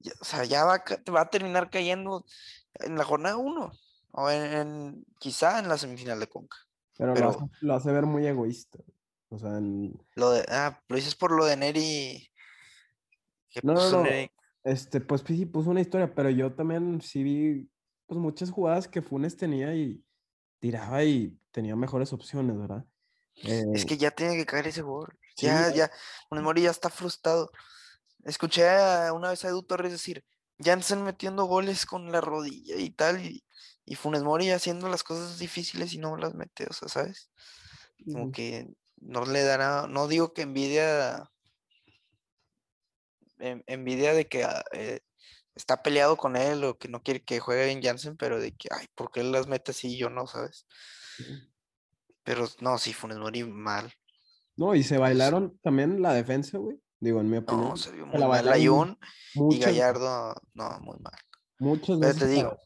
[0.00, 2.24] ya- O sea, ya va, va a terminar cayendo
[2.74, 3.72] en la jornada 1.
[4.14, 6.56] O en, en- quizá en la semifinal de Conca.
[6.98, 8.80] Pero, Pero- lo, hace, lo hace ver muy egoísta.
[9.30, 12.28] O sea, en- Lo de, ah, lo dices por lo de Neri.
[13.48, 14.04] que No, no, puso no.
[14.04, 14.30] Neri-
[14.64, 17.70] este, pues sí puso una historia, pero yo también sí vi,
[18.12, 20.04] pues, muchas jugadas que Funes tenía y
[20.60, 22.86] tiraba y tenía mejores opciones, ¿verdad?
[23.72, 25.18] Es Eh, que ya tiene que caer ese gol.
[25.36, 25.90] Sí, Ya, ya-.
[26.28, 27.50] Funes Mori ya está frustrado.
[28.24, 28.64] Escuché
[29.12, 30.24] una vez a Edu Torres decir,
[30.58, 33.44] Jansen metiendo goles con la rodilla y tal, y,
[33.84, 37.30] y Funes Mori haciendo las cosas difíciles y no las mete, o sea, ¿sabes?
[38.12, 41.30] Como que no le dará, no digo que envidia,
[43.38, 45.00] en- envidia de que ah, eh,
[45.54, 48.68] está peleado con él o que no quiere que juegue bien Jansen, pero de que,
[48.70, 50.66] ay, ¿por qué él las mete así y yo no, ¿sabes?
[52.24, 53.92] Pero no, sí, Funes Mori mal.
[54.56, 56.78] No, y se bailaron también la defensa, güey.
[57.00, 57.70] Digo, en mi opinión.
[57.70, 58.38] No, se vio se muy la mal.
[59.50, 61.18] y Gallardo, no, muy mal.
[61.58, 62.18] muchas Pero veces.
[62.18, 62.58] te la- digo,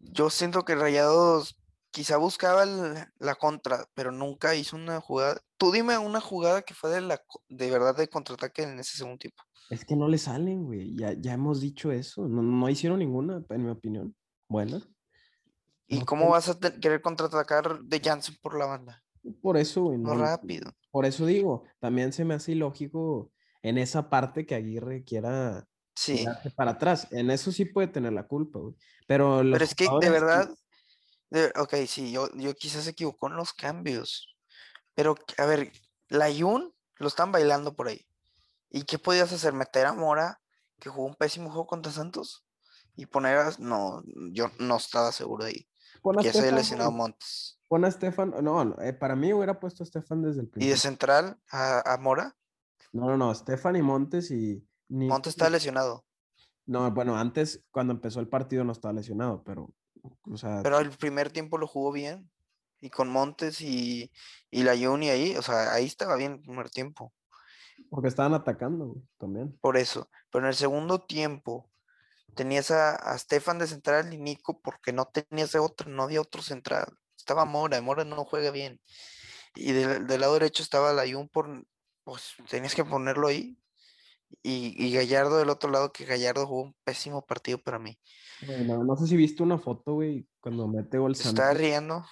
[0.00, 1.56] yo siento que Rayados
[1.90, 5.40] quizá buscaba el- la contra, pero nunca hizo una jugada.
[5.56, 9.18] Tú dime una jugada que fue de, la, de verdad de contraataque en ese segundo
[9.18, 9.42] tiempo.
[9.70, 10.94] Es que no le salen, güey.
[10.96, 12.28] Ya, ya hemos dicho eso.
[12.28, 14.14] No, no hicieron ninguna, en mi opinión.
[14.48, 14.86] Buena.
[15.86, 19.02] ¿Y No cómo vas a querer contraatacar de Jansen por la banda?
[19.40, 19.98] Por eso, güey.
[19.98, 20.72] No rápido.
[20.90, 26.24] Por eso digo, también se me hace ilógico en esa parte que Aguirre quiera Sí,
[26.56, 27.06] para atrás.
[27.10, 28.74] En eso sí puede tener la culpa, güey.
[29.06, 30.48] Pero, pero es que de verdad,
[31.30, 34.34] de- ok, sí, yo, yo quizás se equivocó en los cambios.
[34.94, 35.72] Pero, a ver,
[36.08, 38.06] Layun lo están bailando por ahí.
[38.70, 39.52] ¿Y qué podías hacer?
[39.52, 40.40] ¿Meter a Mora,
[40.78, 42.46] que jugó un pésimo juego contra Santos?
[42.96, 43.52] Y poner a...
[43.58, 44.02] No,
[44.32, 45.66] yo no estaba seguro ahí.
[46.22, 46.98] Ya se había lesionado güey.
[46.98, 47.60] Montes.
[47.68, 48.34] Pon a Estefan.
[48.42, 50.76] No, eh, para mí hubiera puesto a Estefan desde el Y de principio.
[50.76, 52.36] central a, a Mora,
[52.92, 53.32] No, no, no.
[53.32, 54.66] Estefan y Montes y.
[54.88, 55.06] Ni...
[55.08, 56.04] Montes está lesionado.
[56.66, 59.74] No, bueno, antes, cuando empezó el partido, no estaba lesionado, pero.
[60.22, 62.30] O sea, Pero el primer tiempo lo jugó bien.
[62.80, 64.10] Y con Montes y,
[64.50, 67.12] y la Juni ahí, o sea, ahí estaba bien el primer tiempo.
[67.90, 69.58] Porque estaban atacando, güey, también.
[69.60, 70.08] Por eso.
[70.30, 71.70] Pero en el segundo tiempo
[72.34, 76.20] tenías a, a Stefan de central y Nico porque no tenías de otro, no había
[76.20, 76.86] otro central.
[77.16, 78.80] Estaba Mora, Mora no juega bien.
[79.56, 81.66] Y del, del lado derecho estaba la Jun por,
[82.04, 83.58] pues tenías que ponerlo ahí.
[84.42, 87.98] Y, y Gallardo del otro lado, que Gallardo jugó un pésimo partido para mí.
[88.46, 91.56] Bueno, no sé si viste una foto, güey, cuando mete gol está Santos.
[91.58, 92.06] riendo.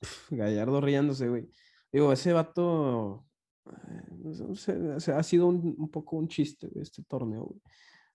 [0.30, 1.50] Gallardo riéndose, güey.
[1.92, 3.27] Digo, ese vato
[3.72, 4.54] eh,
[5.00, 7.60] se- ha sido un, un poco un chiste, este torneo, güey.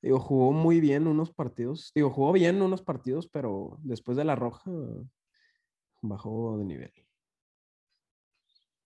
[0.01, 1.91] Digo, jugó muy bien unos partidos.
[1.95, 4.69] Digo, jugó bien unos partidos, pero después de la roja
[6.01, 6.93] bajó de nivel.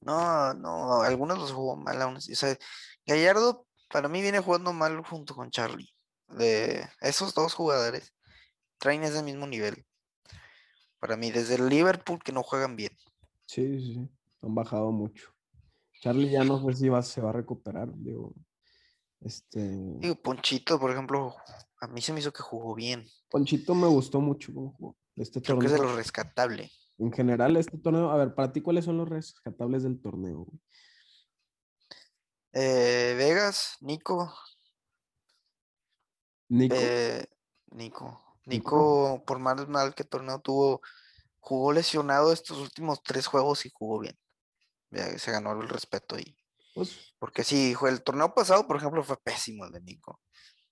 [0.01, 2.34] No, no, algunos los jugó mal aún así.
[2.34, 2.56] O sea,
[3.06, 5.89] Gallardo para mí viene jugando mal junto con Charlie.
[6.27, 8.13] De esos dos jugadores
[8.77, 9.86] traen ese mismo nivel.
[10.99, 12.91] Para mí, desde el Liverpool que no juegan bien.
[13.47, 14.10] Sí, sí.
[14.41, 15.32] Han bajado mucho.
[16.08, 17.89] Charlie ya no sé si va, se va a recuperar.
[17.93, 18.34] Digo,
[19.20, 19.60] este.
[19.60, 21.36] Digo, Ponchito, por ejemplo,
[21.82, 23.06] a mí se me hizo que jugó bien.
[23.30, 24.98] Ponchito me gustó mucho cómo jugó.
[25.17, 25.93] Este Creo que es de torneo.
[25.93, 26.72] lo rescatable.
[26.98, 28.10] En general, este torneo.
[28.10, 30.46] A ver, para ti, ¿cuáles son los rescatables del torneo?
[30.46, 30.62] güey?
[32.54, 34.34] Eh, Vegas, Nico,
[36.48, 36.76] Nico.
[36.80, 37.26] eh,
[37.72, 38.06] Nico.
[38.46, 38.46] Nico.
[38.46, 40.82] Nico, por más mal que torneo tuvo,
[41.39, 44.17] jugó lesionado estos últimos tres juegos y jugó bien.
[44.89, 46.38] Ya se ganó el respeto ahí.
[46.73, 50.21] pues, Porque sí, fue el torneo pasado, por ejemplo, fue pésimo el de Nico.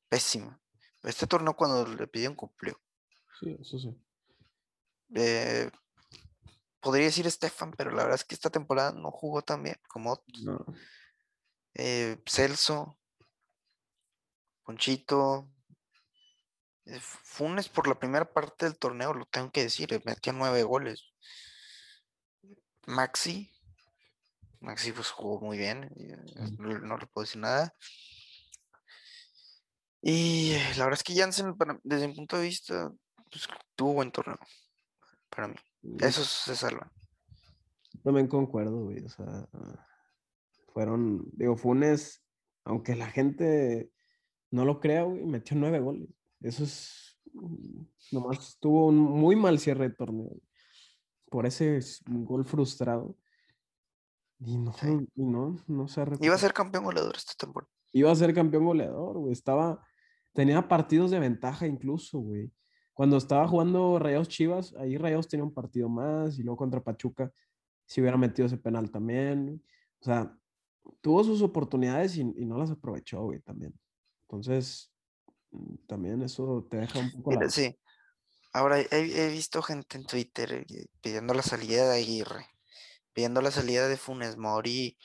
[0.10, 0.60] Pésimo.
[1.04, 2.80] Este torneo cuando le pidieron cumplió.
[3.39, 3.95] sí, eso sí.
[5.13, 5.69] Eh,
[6.80, 10.13] podría decir Stefan, pero la verdad es que esta temporada no jugó tan bien como
[10.13, 10.43] otros.
[10.43, 10.65] No.
[11.75, 12.97] Eh, Celso,
[14.63, 15.51] Ponchito,
[16.86, 21.12] eh, Funes por la primera parte del torneo, lo tengo que decir, metió nueve goles.
[22.88, 23.51] Maxi,
[24.62, 26.18] Maxi pues jugó muy bien, eh,
[26.58, 27.74] no, no le puedo decir nada.
[30.02, 32.91] Y eh, la verdad es que Jansen, para- desde mi punto de vista,
[33.32, 34.38] pues, tuvo buen torneo,
[35.30, 35.56] para mí.
[36.00, 36.91] Eso se salva.
[38.04, 39.04] también concuerdo, güey.
[39.04, 39.48] O sea,
[40.74, 41.28] fueron.
[41.34, 42.24] Digo, Funes,
[42.63, 43.91] aunque la gente
[44.52, 46.10] no lo crea, güey, metió nueve goles.
[46.41, 47.18] Eso es,
[48.12, 50.30] nomás tuvo un muy mal cierre de torneo.
[51.30, 53.18] Por ese gol frustrado.
[54.39, 54.88] Y no, Sí.
[55.15, 57.71] y no, no se ha Iba a ser campeón goleador esta temporada.
[57.93, 59.32] Iba a ser campeón goleador, güey.
[59.34, 59.86] Estaba,
[60.34, 62.52] tenía partidos de ventaja incluso, güey.
[62.93, 67.32] Cuando estaba jugando Rayados Chivas, ahí Rayados tenía un partido más y luego contra Pachuca
[67.86, 69.63] si hubiera metido ese penal también.
[70.00, 70.36] O sea,
[71.02, 73.74] tuvo sus oportunidades y, y no las aprovechó, güey, también.
[74.28, 74.91] Entonces,
[75.52, 77.50] mm, también eso te deja un poco la...
[77.50, 77.78] Sí.
[78.54, 82.45] Ahora, he, he visto gente en Twitter eh, pidiendo la salida de Aguirre,
[83.15, 84.99] pidiendo la salida de Funes Mori.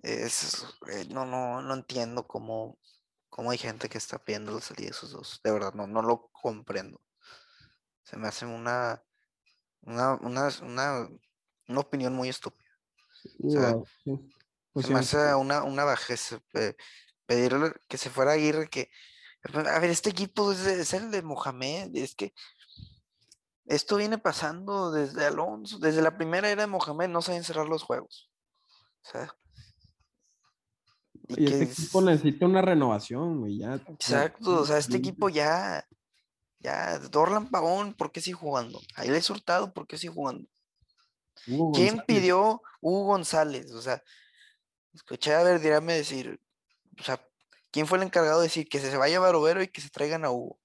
[0.00, 2.78] Es, eh, no, no, no entiendo cómo,
[3.28, 5.40] cómo hay gente que está pidiendo la salida de esos dos.
[5.42, 7.02] De verdad, no, no lo comprendo.
[8.04, 9.02] Se me hace una,
[9.82, 11.08] una, una, una,
[11.66, 12.70] una opinión muy estúpida.
[13.12, 13.74] Sí, sea.
[14.72, 16.76] Pues Se me hace una, una bajeza eh,
[17.26, 18.88] pedirle que se fuera Aguirre, que,
[19.52, 22.32] a ver, este equipo es el de Mohamed, es que
[23.68, 27.82] esto viene pasando desde Alonso, desde la primera era de Mohamed, no saben cerrar los
[27.82, 28.30] juegos.
[29.04, 29.34] O sea,
[31.28, 33.74] y este equipo es- necesita una renovación, güey, ya.
[33.74, 35.86] exacto, o sea, este equipo ya,
[36.58, 38.80] ya, Dorlan Pavón, ¿por qué sigue jugando?
[38.96, 40.48] Ahí le Hurtado, ¿por qué sigue jugando?
[41.46, 43.70] Hugo ¿Quién González, pidió Hugo González?
[43.72, 44.02] O sea,
[44.94, 46.40] escuché a ver, dígame decir,
[46.98, 47.22] o sea,
[47.70, 50.30] ¿quién fue el encargado de decir que se vaya Barovero y que se traigan a
[50.30, 50.58] Hugo?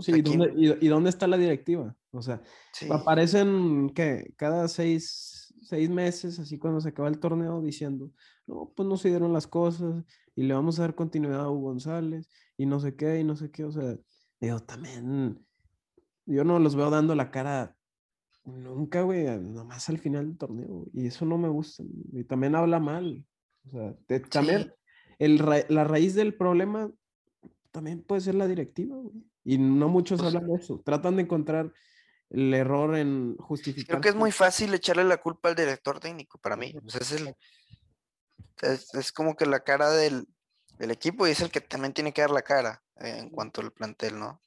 [0.00, 1.94] Sí, ¿y dónde, ¿quién- y, y dónde está la directiva?
[2.12, 7.60] O sea, Sí, aparecen que cada seis, seis meses, así cuando se acaba el torneo,
[7.62, 8.10] diciendo,
[8.46, 11.68] no, pues no se dieron las cosas y le vamos a dar continuidad a Hugo
[11.70, 13.64] González y no sé qué, y no sé qué.
[13.64, 13.96] O sea,
[14.40, 15.44] digo, también,
[16.26, 17.76] yo no los veo dando la cara
[18.44, 20.86] nunca, güey, nomás al final del torneo.
[20.92, 21.82] Y eso no me gusta.
[22.12, 23.24] Y también habla mal.
[23.66, 24.72] O sea, te- también
[25.18, 25.36] el
[25.68, 26.90] la raíz del problema
[27.70, 29.24] también puede ser la directiva, güey.
[29.44, 30.80] Y no muchos Pues- hablan de eso.
[30.84, 31.72] Tratan de encontrar
[32.30, 34.00] el error en Creo justificar.
[34.00, 36.74] que es muy fácil echarle la culpa al director técnico para mí.
[36.84, 37.34] O sea, es, el,
[38.62, 40.26] es, es como que la cara del,
[40.78, 43.60] del equipo y es el que también tiene que dar la cara eh, en cuanto
[43.60, 44.40] al plantel, ¿no?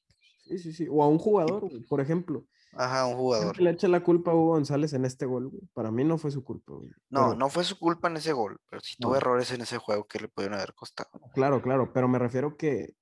[0.45, 0.87] Sí, sí, sí.
[0.89, 2.45] O a un jugador, güey, por ejemplo.
[2.77, 3.59] Ajá, un jugador.
[3.59, 5.61] Le echa la culpa a Hugo González en este gol, güey.
[5.73, 6.89] Para mí no fue su culpa, güey.
[7.09, 9.17] No, Pero- no fue su culpa en ese gol, pero sí tuvo No.
[9.17, 11.09] errores en ese juego que le pudieron haber costado.
[11.33, 12.93] Claro, claro, pero me refiero que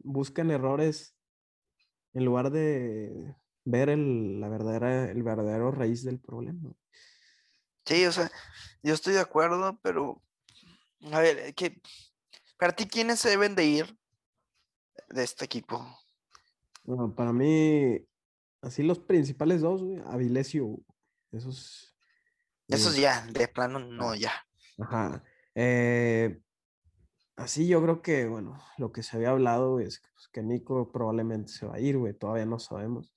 [0.00, 1.14] buscan errores
[2.14, 6.72] en lugar de ver el, la verdadera, el verdadero raíz del problema.
[7.84, 8.30] Sí, o sea,
[8.82, 10.22] yo estoy de acuerdo, pero
[11.10, 11.80] a ver, eh, que
[12.56, 13.98] para ti quiénes se deben de ir
[15.08, 15.84] de este equipo?
[16.84, 17.98] Bueno, para mí,
[18.60, 20.00] así los principales dos, güey,
[20.60, 20.84] Hugo.
[21.30, 21.94] Esos.
[22.68, 24.32] Esos eh, ya, de plano, no, ya.
[24.78, 25.22] Ajá.
[25.54, 26.40] Eh,
[27.36, 30.90] así yo creo que, bueno, lo que se había hablado es que, pues, que Nico
[30.92, 33.12] probablemente se va a ir, güey, todavía no sabemos.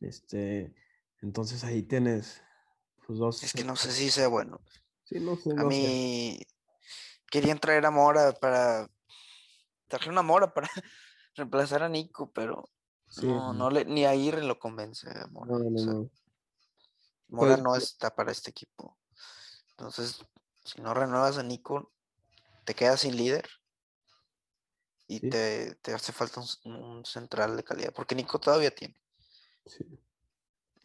[0.00, 0.74] Este,
[1.22, 2.42] entonces ahí tienes
[3.06, 3.42] pues, dos.
[3.42, 4.60] Es que no sé si sea bueno.
[5.04, 5.76] Sí, no sé, A no sé.
[5.78, 6.40] mí
[7.30, 8.88] querían traer a Mora para
[9.88, 10.68] trajeron una Mora para
[11.34, 12.64] reemplazar a Nico, pero
[13.08, 15.52] Sí, no, no le, ni a Aguirre lo convence a Mora.
[15.52, 16.10] no, o sea, no.
[17.28, 18.98] Mora Pues, no está para este equipo.
[19.70, 20.24] Entonces,
[20.64, 21.92] si no renuevas a Nico,
[22.66, 23.48] te quedas sin líder
[25.08, 25.30] y Sí.
[25.30, 29.00] te, te hace falta un, central de calidad, porque Nico todavía tiene.
[29.64, 29.84] Sí.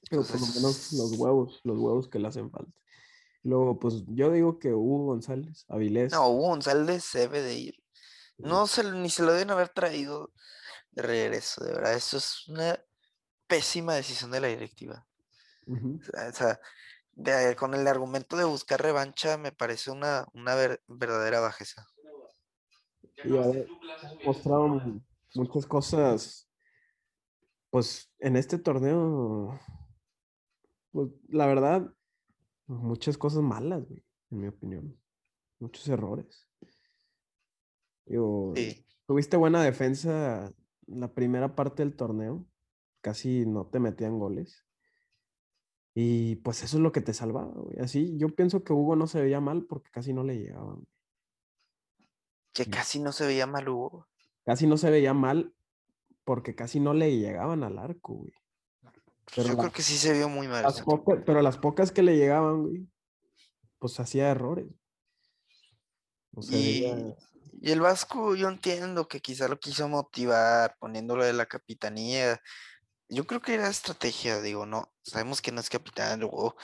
[0.10, 2.72] Pero por lo menos los huevos, los huevos que le hacen falta.
[3.44, 6.12] Luego, pues yo digo que Hugo González, Avilés.
[6.12, 7.84] No, Hugo González debe de ir.
[8.38, 10.32] No se, ni se lo deben haber traído
[10.92, 11.94] de regreso, de verdad.
[11.94, 12.80] Eso es una
[13.48, 15.08] pésima decisión de la directiva.
[15.68, 16.60] o sea,
[17.14, 21.88] de- con el argumento de buscar revancha me parece una, una ver- verdadera bajeza.
[23.24, 23.30] Y
[25.36, 26.50] muchas cosas,
[27.70, 29.60] pues en este torneo,
[30.92, 31.94] pues la verdad,
[32.68, 35.02] muchas cosas malas, güey, en mi opinión.
[35.60, 36.50] Muchos errores.
[38.06, 40.52] Digo, Sí, tuviste buena defensa
[40.88, 42.46] la primera parte del torneo,
[43.02, 44.66] casi no te metían goles.
[45.94, 47.80] Y pues eso es lo que te salvaba, güey.
[47.80, 50.88] Así, yo pienso que Hugo no se veía mal porque casi no le llegaban.
[52.54, 52.70] que Sí.
[52.70, 54.08] casi no se veía mal Hugo.
[54.46, 55.54] Casi no se veía mal
[56.26, 58.34] porque casi no le llegaban al arco, güey.
[59.34, 60.64] Pero Yo la- creo que sí se vio muy mal.
[60.64, 60.84] Las
[61.26, 62.88] pero las pocas que le llegaban, güey,
[63.80, 64.68] pues hacía errores.
[66.50, 67.16] Y, veía-
[67.62, 72.42] y el Vasco, yo entiendo que quizá lo quiso motivar poniéndolo de la capitanía.
[73.14, 76.56] Yo creo que era estrategia, digo, no, sabemos que no es capitán luego,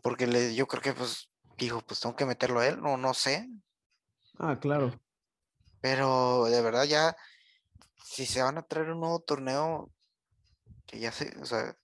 [0.00, 3.12] porque le, yo creo que pues dijo, pues tengo que meterlo a él, no, no
[3.12, 3.50] sé.
[4.38, 5.00] Ah, claro.
[5.80, 7.16] Pero de verdad ya,
[8.04, 9.92] si se van a traer un nuevo torneo,
[10.86, 11.76] que ya se, o sea,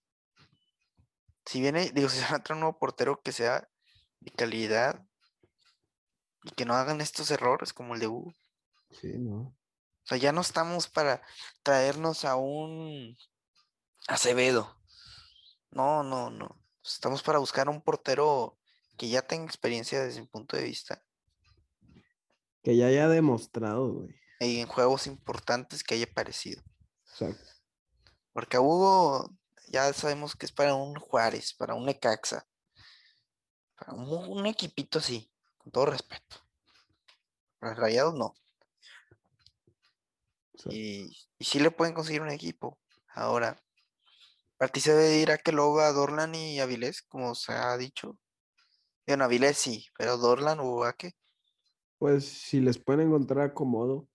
[1.44, 3.68] si viene, digo, si se van a traer un nuevo portero que sea
[4.20, 5.04] de calidad
[6.44, 8.36] y que no hagan estos errores como el de Hugo.
[8.92, 9.40] Sí, no.
[9.40, 11.20] O sea, ya no estamos para
[11.64, 13.18] traernos a un
[14.08, 14.74] Acevedo.
[15.70, 16.60] No, no, no.
[16.82, 18.58] Estamos para buscar un portero
[18.96, 21.04] que ya tenga experiencia desde mi punto de vista.
[22.62, 24.14] Que ya haya demostrado, güey.
[24.40, 26.62] Y en juegos importantes que haya parecido.
[27.10, 27.50] Exacto.
[28.32, 29.30] Porque a Hugo
[29.68, 32.48] ya sabemos que es para un Juárez, para un Necaxa.
[33.76, 36.36] Para un, un equipito así, con todo respeto.
[37.58, 38.34] Para Rayados no.
[40.70, 42.78] Y, y sí le pueden conseguir un equipo.
[43.14, 43.60] Ahora,
[44.58, 47.76] para ti se debe ir a que luego a Dorlan y Avilés, como se ha
[47.76, 48.18] dicho.
[49.06, 51.12] Bueno, Avilés sí, pero Dorlan o a qué.
[51.98, 54.08] Pues si les pueden encontrar acomodo,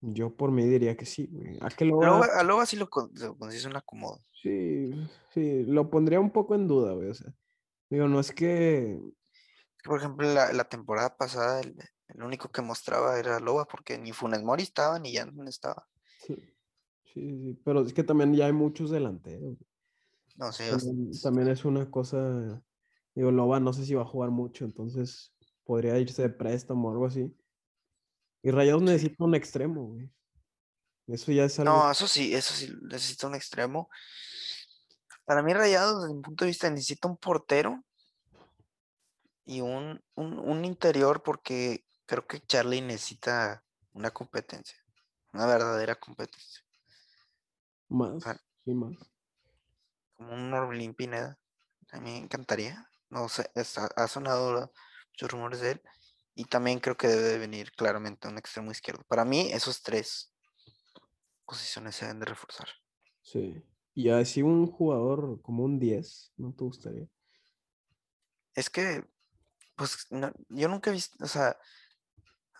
[0.00, 1.58] yo por mí diría que sí, güey.
[1.60, 4.24] A que lo Luego, a Loba sí lo, con- lo consigues un acomodo.
[4.32, 4.90] Sí,
[5.34, 7.08] sí, lo pondría un poco en duda, güey.
[7.08, 7.34] O sea,
[7.90, 8.98] digo, no es que.
[9.84, 11.76] Por ejemplo, la, la temporada pasada el,
[12.08, 15.88] el único que mostraba era Loba, porque ni Funes Mori estaba, ni Jansen estaba.
[16.20, 16.36] Sí,
[17.20, 19.56] sí, sí, pero es que también ya hay muchos delanteros.
[20.36, 22.62] No sé, También, también es una cosa.
[23.14, 26.92] Digo, Loba no sé si va a jugar mucho, entonces podría irse de préstamo o
[26.92, 27.36] algo así.
[28.42, 30.10] Y Rayados necesita un extremo, güey.
[31.08, 31.72] Eso ya es algo.
[31.72, 33.88] No, eso sí, eso sí, necesita un extremo.
[35.24, 37.84] Para mí, Rayados, desde mi punto de vista, necesita un portero
[39.44, 44.78] y un, un, un interior, porque creo que Charlie necesita una competencia,
[45.32, 46.62] una verdadera competencia,
[47.88, 48.22] Más,
[48.64, 48.94] sí, más.
[50.16, 51.38] como un Orbelín Pineda.
[51.92, 52.88] A mí me encantaría.
[53.08, 54.72] No sé, está- ha sonado
[55.12, 55.82] muchos rumores de él.
[56.34, 59.02] Y también creo que debe de venir claramente un extremo izquierdo.
[59.08, 60.32] Para mí, esos tres
[61.46, 62.68] posiciones se deben de reforzar.
[63.22, 63.62] Sí.
[63.94, 67.08] Y así un jugador como un 10, ¿no te gustaría?
[68.54, 69.04] Es que,
[69.76, 71.56] pues, no- yo nunca he visto, o sea,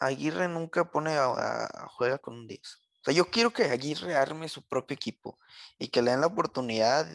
[0.01, 2.81] Aguirre nunca pone a- a- juega con un 10.
[3.01, 5.39] O sea, yo quiero que Aguirre arme su propio equipo
[5.79, 7.07] y que le den la oportunidad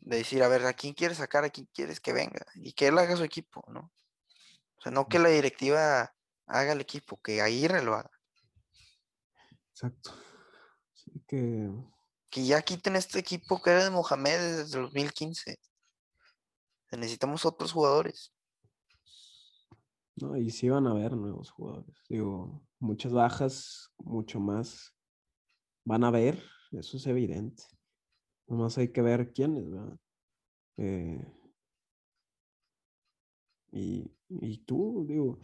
[0.00, 1.44] de decir, a ver, ¿a quién quieres sacar?
[1.44, 2.44] ¿A quién quieres que venga?
[2.54, 3.92] Y que él haga su equipo, ¿no?
[4.76, 6.14] O sea, no que la directiva
[6.46, 8.10] haga el equipo, que Aguirre lo haga.
[9.70, 10.14] Exacto.
[11.26, 11.70] Que
[12.30, 15.58] Que ya quiten este equipo que era de Mohamed desde el 2015.
[16.92, 18.32] Necesitamos otros jugadores.
[20.20, 21.96] No, y sí van a haber nuevos jugadores.
[22.08, 24.94] Digo, muchas bajas, mucho más.
[25.84, 27.62] Van a haber, eso es evidente.
[28.46, 29.98] Nomás hay que ver quiénes, ¿verdad?
[30.76, 31.32] Eh,
[33.72, 35.38] y, y tú, digo,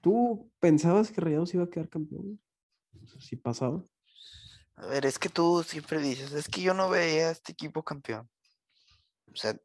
[0.00, 2.40] ¿tú pensabas que Rayados iba a quedar campeón?
[3.18, 3.84] Si pasaba.
[4.76, 7.84] A ver, es que tú siempre dices, es que yo no veía a este equipo
[7.84, 8.28] campeón.
[9.32, 9.56] O sea,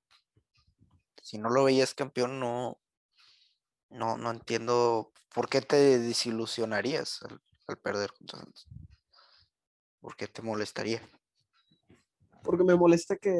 [1.21, 2.79] si no lo veías campeón, no,
[3.89, 8.67] no, no entiendo por qué te desilusionarías al, al perder contra Santos.
[10.01, 11.01] ¿Por qué te molestaría?
[12.43, 13.33] Porque me molesta que,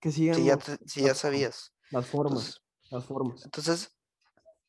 [0.00, 1.72] que sigan Si ya, los- te- si ya sabías.
[1.90, 3.44] las formas, Entonces, las formas.
[3.44, 3.96] entonces,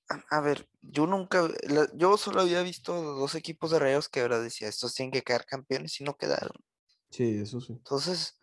[0.10, 4.22] a, a ver, yo nunca, la- yo solo había visto dos equipos de Rayados que
[4.22, 6.54] ahora decía, estos tienen que quedar campeones y no quedaron.
[7.12, 7.82] Sí, eso sí.
[7.86, 8.40] Entonces,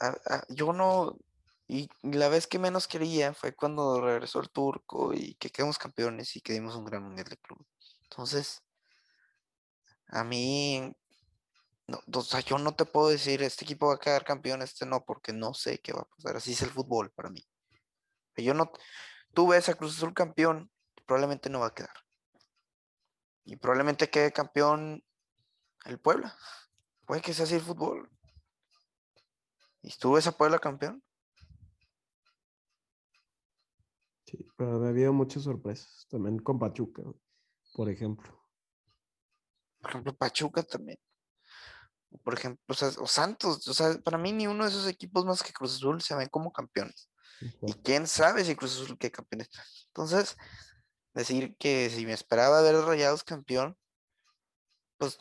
[0.00, 1.18] a- a- yo no,
[1.72, 6.34] y la vez que menos quería fue cuando regresó el turco y que quedamos campeones
[6.34, 7.64] y que dimos un gran mundial de club.
[8.02, 8.64] Entonces,
[10.08, 10.92] a mí,
[11.86, 14.84] no, o sea, yo no te puedo decir, este equipo va a quedar campeón, este
[14.84, 16.38] no, porque no sé qué va a pasar.
[16.38, 17.46] Así es el fútbol para mí.
[18.36, 18.72] Yo no,
[19.32, 20.72] tú ves a Cruz Azul campeón,
[21.06, 21.94] probablemente no va a quedar.
[23.44, 25.04] Y probablemente quede campeón
[25.84, 26.36] el Puebla.
[27.06, 28.10] Puede que sea así el fútbol.
[29.82, 31.00] ¿Y tú ves a Puebla campeón?
[34.30, 36.06] Sí, pero ha habido muchas sorpresas.
[36.08, 37.02] También con Pachuca,
[37.74, 38.40] por ejemplo.
[39.80, 40.98] Por ejemplo, Pachuca también.
[42.22, 43.66] Por ejemplo, o, sea, o Santos.
[43.66, 46.28] O sea, para mí ni uno de esos equipos más que Cruz Azul se ven
[46.28, 47.10] como campeones.
[47.62, 49.48] Y quién sabe si Cruz Azul quede campeones.
[49.88, 50.36] Entonces,
[51.14, 53.76] decir que si me esperaba ver Rayados campeón,
[54.98, 55.18] pues,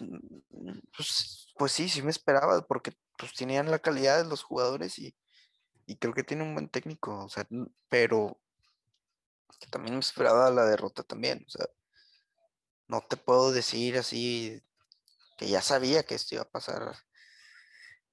[0.95, 5.15] pues, pues sí, sí me esperaba, porque pues tenían la calidad de los jugadores y,
[5.85, 7.47] y creo que tiene un buen técnico, o sea,
[7.87, 8.41] pero
[9.59, 11.65] que también me esperaba la derrota también, o sea,
[12.87, 14.61] no te puedo decir así
[15.37, 16.95] que ya sabía que esto iba a pasar.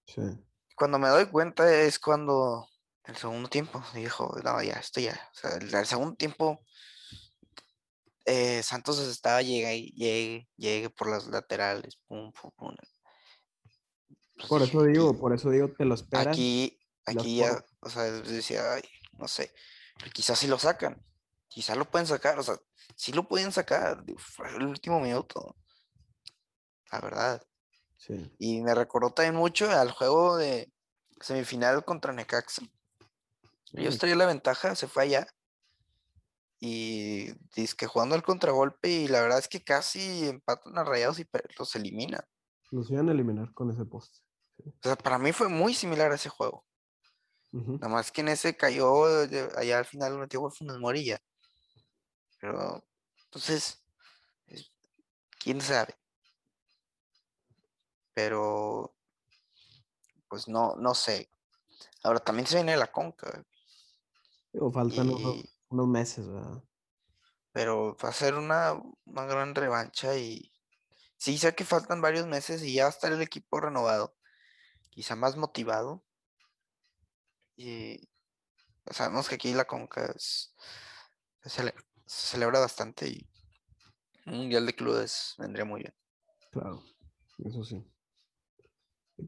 [0.06, 0.22] Sí.
[0.76, 2.68] Cuando me doy cuenta es cuando
[3.04, 6.60] el segundo tiempo dijo, no, ya, esto ya, o sea, el, el segundo tiempo
[8.24, 11.96] eh, Santos estaba llega y llegue, llegue por las laterales.
[12.08, 12.74] Pum, pum, pum.
[14.36, 16.26] Pues Por eso digo, aquí- por eso digo, te lo esperas.
[16.26, 18.82] Aquí, aquí ya, o sea, decía, ay,
[19.12, 19.52] no sé,
[20.12, 21.00] quizás sí lo sacan,
[21.56, 22.58] quizás lo pueden sacar, o sea,
[22.96, 24.04] sí lo pueden sacar,
[24.58, 25.56] el último minuto,
[26.92, 27.42] la verdad.
[27.96, 28.30] Sí.
[28.38, 30.70] Y me recordó también mucho al juego de
[31.18, 32.60] semifinal contra Necaxa.
[33.72, 34.00] Ellos Sí.
[34.00, 35.26] traían la ventaja, se fue allá.
[36.60, 41.26] Y que jugando al contragolpe, y la verdad es que casi empatan a rayados y
[41.58, 42.20] los eliminan.
[42.70, 44.18] Los iban a eliminar con ese poste.
[44.58, 46.66] O sea, para mí fue muy similar a ese juego.
[47.52, 47.78] Ujú.
[47.78, 49.04] Nada más que en ese cayó
[49.56, 51.18] allá al final metió Funes Morilla.
[52.38, 52.84] Pero,
[53.24, 53.82] entonces,
[54.46, 54.70] es-
[55.38, 55.96] quién sabe.
[58.14, 58.94] Pero,
[60.28, 61.30] pues no, no sé.
[62.02, 63.44] Ahora también se viene la conca,
[64.52, 66.62] Digo, faltan unos, y- unos meses, ¿verdad?
[67.52, 68.74] pero va a ser una,
[69.06, 70.52] una gran revancha y
[71.16, 74.14] sí sé que faltan varios meses y ya va a estar el equipo renovado,
[74.90, 76.04] quizá más motivado.
[77.56, 78.08] Y
[78.90, 80.54] sabemos que aquí la conca es-
[81.44, 81.74] cele-
[82.06, 83.28] se celebra bastante y
[84.26, 85.94] un mundial de clubes vendría muy bien.
[86.50, 86.82] Claro,
[87.44, 87.84] eso sí.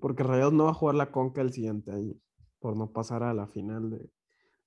[0.00, 2.14] Porque Rayados no va a jugar la Conca el siguiente año,
[2.58, 4.10] por no pasar a la final de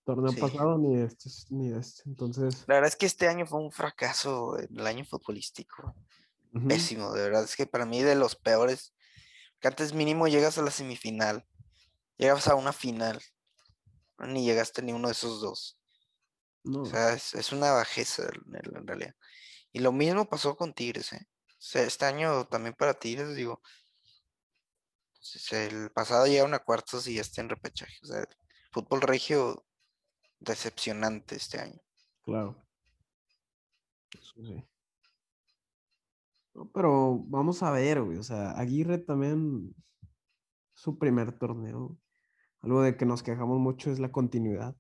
[0.03, 0.39] torneo Sí.
[0.39, 2.03] pasado ni de este, ni de este.
[2.07, 5.95] Entonces, La verdad es que este año fue un fracaso, el año futbolístico.
[6.68, 7.43] Pésimo, de verdad.
[7.43, 8.93] Es que para mí de los peores.
[9.59, 11.45] Que antes mínimo llegas a la semifinal.
[12.18, 13.22] Llegas a una final.
[14.20, 15.80] Ni llegaste ni uno de esos dos.
[16.64, 19.16] No, O sea, es, es una bajeza en, realidad.
[19.72, 21.28] Y lo mismo pasó con Tigres, ¿eh?
[21.47, 23.62] O sea, este año también para Tigres, digo.
[25.51, 27.95] El pasado llegaron a cuartos y ya está en repechaje.
[28.03, 28.26] O sea,
[28.72, 29.66] fútbol regio
[30.39, 31.80] decepcionante este año.
[32.24, 32.66] claro.
[34.14, 34.68] Eso sí.
[36.53, 38.18] No, pero vamos a ver, güey.
[38.18, 39.74] O sea, Aguirre también,
[40.74, 41.97] su primer torneo.
[42.62, 44.76] Algo de que nos quejamos mucho es la continuidad.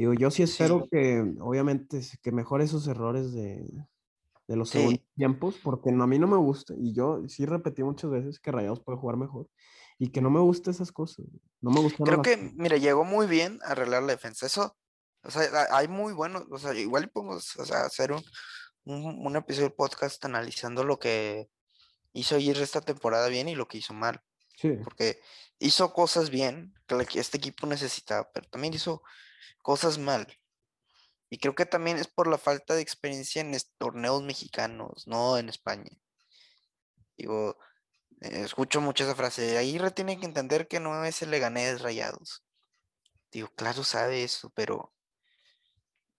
[0.00, 0.88] Digo, yo sí espero Sí.
[0.92, 3.66] que, obviamente, que mejore esos errores de,
[4.48, 4.78] de los Sí.
[4.78, 6.74] segundos tiempos, porque no- a mí no me gusta.
[6.78, 9.46] Y yo sí repetí muchas veces que Rayados puede jugar mejor
[9.98, 11.26] y que no me gustan esas cosas.
[11.60, 14.46] No me gustaron Creo las- que, mira, llegó muy bien a arreglar la defensa.
[14.46, 14.76] Eso,
[15.22, 18.22] o sea, ha- hay muy buenos, o sea, igual podemos o sea, hacer un,
[18.84, 21.48] un, un episodio de podcast analizando lo que
[22.14, 24.20] hizo Aguirre esta temporada bien y lo que hizo mal.
[24.56, 25.20] Sí, Porque
[25.58, 26.72] hizo cosas bien
[27.08, 29.02] que este equipo necesitaba, pero también hizo
[29.62, 30.26] cosas mal.
[31.30, 35.48] Y creo que también es por la falta de experiencia en torneos mexicanos, no en
[35.48, 35.90] España.
[37.16, 37.56] Digo,
[38.20, 42.44] eh, escucho mucho esa frase, Aguirre tiene que entender que no es el Leganés Rayados.
[43.30, 44.92] Digo, claro sabe eso, pero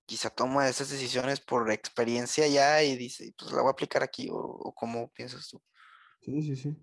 [0.06, 4.30] quizá toma esas decisiones por experiencia ya y dice, pues la voy a aplicar aquí,
[4.30, 5.62] o, o cómo piensas tú.
[6.22, 6.78] sí, sí, sí.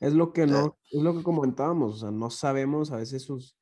[0.00, 3.54] Es lo que no, es lo que comentábamos, o sea, no sabemos a veces sus,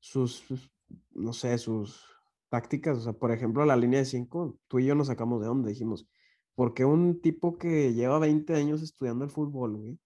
[0.00, 0.70] sus, sus,
[1.12, 2.06] no sé, sus
[2.48, 2.98] tácticas.
[2.98, 5.68] O sea, por ejemplo, la línea de 5, tú y yo nos sacamos de onda,
[5.68, 6.06] dijimos,
[6.54, 9.98] ¿por qué un tipo que lleva 20 años estudiando el fútbol, güey?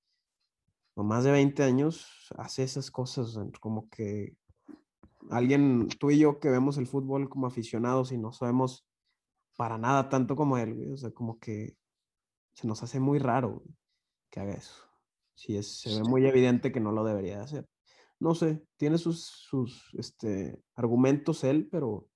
[0.95, 4.37] O más de 20 años hace esas cosas, como que
[5.31, 8.87] alguien, tú y yo que vemos el fútbol como aficionados y no sabemos
[9.57, 11.77] para nada tanto como él, güey, o sea, como que
[12.55, 13.77] se nos hace muy raro güey,
[14.31, 14.85] que haga eso.
[15.35, 17.69] Sí, es, se ve muy evidente que no lo debería de hacer.
[18.19, 22.09] No sé, tiene sus, sus este, argumentos él, pero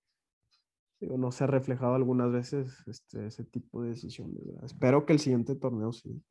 [0.98, 4.44] digo, no se ha reflejado algunas veces este, ese tipo de decisiones.
[4.44, 4.64] ¿verdad?
[4.64, 6.22] Espero que el siguiente torneo sí,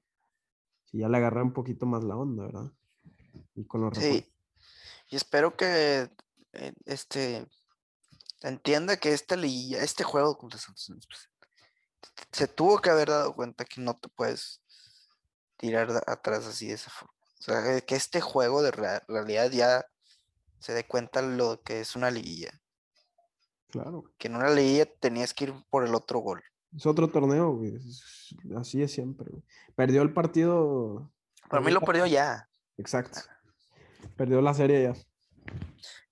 [0.85, 2.71] sí ya le agarre un poquito más la onda, ¿verdad?
[3.55, 3.97] Y con los.
[3.97, 4.25] Sí,
[5.09, 6.09] y espero que
[6.53, 7.47] eh, este
[8.41, 11.31] entienda que esta liguilla, este juego contra Santos especial,
[12.31, 14.61] se tuvo que haber dado cuenta que no te puedes
[15.57, 17.18] tirar atrás así de esa forma.
[17.39, 19.85] O sea, que este juego de rea- realidad ya
[20.59, 22.51] se dé cuenta lo que es una liguilla.
[23.69, 24.03] Claro.
[24.17, 26.43] Que en una liguilla tenías que ir por el otro gol.
[26.75, 27.77] Es otro torneo, güey.
[28.57, 29.29] así es siempre.
[29.29, 29.43] güey.
[29.75, 31.11] Perdió el partido.
[31.49, 32.49] Para mí lo perdió ya.
[32.77, 33.19] Exacto.
[34.17, 34.93] Perdió la serie ya.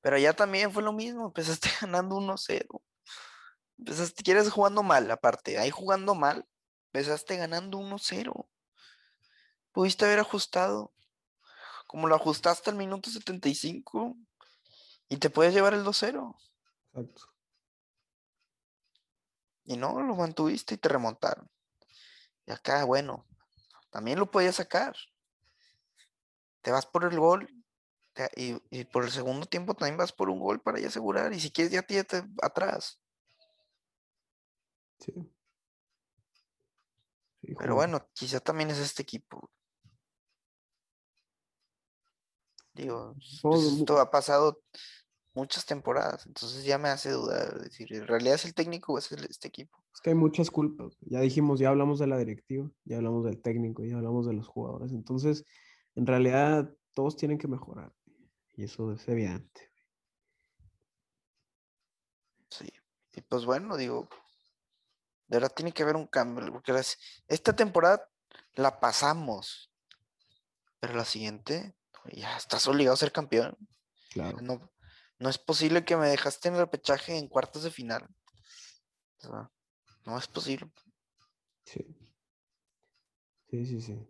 [0.01, 1.25] Pero ya también fue lo mismo.
[1.28, 2.82] Empezaste ganando 1-0.
[3.80, 5.57] Empezaste, quieres jugando mal, aparte.
[5.59, 6.45] Ahí jugando mal,
[6.91, 8.47] empezaste ganando 1-0.
[9.71, 10.91] Pudiste haber ajustado.
[11.88, 14.15] Como lo ajustaste al minuto 75.
[15.09, 16.35] Y te puedes llevar el 2-0.
[16.93, 17.33] Exacto.
[19.65, 21.49] Y no, lo mantuviste y te remontaron.
[22.45, 23.25] Y acá, bueno,
[23.89, 24.95] también lo podías sacar.
[26.61, 27.47] Te vas por el gol.
[28.13, 31.33] te- y, y por el segundo tiempo también vas por un gol para ya asegurar.
[31.33, 32.99] Y si quieres, ya tírate atrás.
[34.99, 35.13] Sí.
[37.41, 39.51] Sí, Pero bueno, quizá también es este equipo.
[42.78, 44.61] Digo, pues, Todo pues, esto ha pasado
[45.34, 47.59] muchas temporadas, entonces ya me hace dudar.
[47.61, 49.84] Decir, ¿en realidad es el técnico o es el- este equipo?
[49.93, 50.97] Es que hay muchas culpas.
[51.01, 54.47] Ya dijimos, ya hablamos de la directiva, ya hablamos del técnico, ya hablamos de los
[54.47, 54.91] jugadores.
[54.91, 55.43] Entonces,
[55.95, 57.93] en realidad, todos tienen que mejorar.
[58.55, 59.71] Y eso es evidente.
[62.49, 62.67] Sí.
[63.15, 64.09] Y pues bueno, digo,
[65.28, 66.73] de verdad tiene que haber un cambio, porque
[67.28, 68.09] esta temporada
[68.55, 69.71] la pasamos,
[70.80, 71.76] pero la siguiente,
[72.13, 73.57] ya estás obligado a ser campeón.
[74.11, 74.39] Claro.
[74.41, 74.71] No,
[75.19, 78.07] no es posible que me dejaste en el repechaje en cuartos de final.
[79.19, 79.51] O sea,
[80.05, 80.71] no es posible.
[81.65, 81.85] Sí.
[83.49, 84.07] Sí, sí, sí.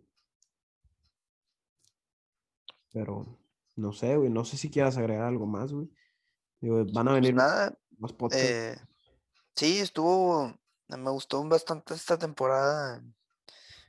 [2.92, 3.38] Pero
[3.76, 4.30] no sé, güey.
[4.30, 5.88] No sé si quieras agregar algo más, güey.
[6.60, 8.44] Digo, van a Pues venir nada, más podcasts.
[8.46, 8.76] eh,
[9.54, 10.54] sí, estuvo,
[10.88, 13.02] me gustó bastante esta temporada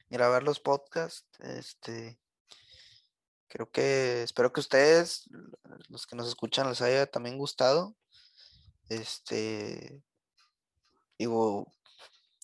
[0.09, 1.27] grabar los podcasts.
[1.39, 2.18] Este,
[3.49, 5.29] creo que, espero que ustedes,
[5.89, 7.95] los que nos escuchan, les haya también gustado.
[8.87, 10.01] Este,
[11.17, 11.71] digo,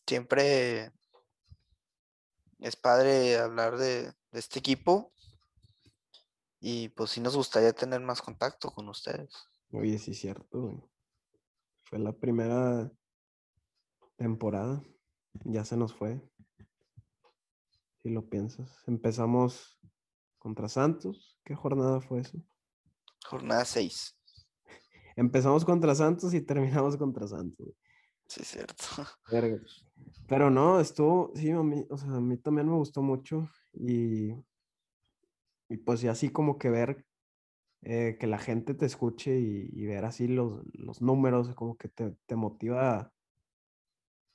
[0.06, 0.92] siempre
[2.60, 5.14] es padre hablar de, este equipo
[6.60, 9.34] y pues sí nos gustaría tener más contacto con ustedes.
[9.72, 10.90] Oye, sí, cierto.
[11.84, 12.92] Fue la primera
[14.18, 14.84] temporada.
[15.46, 16.22] Ya se nos fue.
[18.02, 18.84] Si lo piensas.
[18.88, 19.80] Empezamos
[20.46, 21.40] contra Santos.
[21.44, 22.38] ¿Qué jornada fue eso?
[23.26, 24.16] Jornada 6.
[25.16, 27.70] Empezamos contra Santos y terminamos contra Santos.
[28.28, 28.76] Sí, es cierto.
[29.32, 29.60] Verga.
[30.28, 34.34] Pero no, estuvo, sí, a mí, o sea, a mí también me gustó mucho y,
[35.68, 37.04] y pues y así como que ver
[37.82, 41.90] eh, que la gente te escuche y, y ver así los, los números, como que
[41.90, 43.12] te, te motiva a,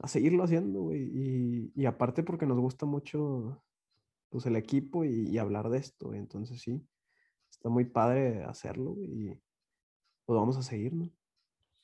[0.01, 1.03] a seguirlo haciendo, güey.
[1.03, 3.63] Y, y aparte porque nos gusta mucho
[4.31, 6.15] pues el equipo y, hablar de esto.
[6.15, 6.83] Entonces sí,
[7.51, 9.39] está muy padre hacerlo y
[10.25, 11.11] pues vamos a seguir, ¿no?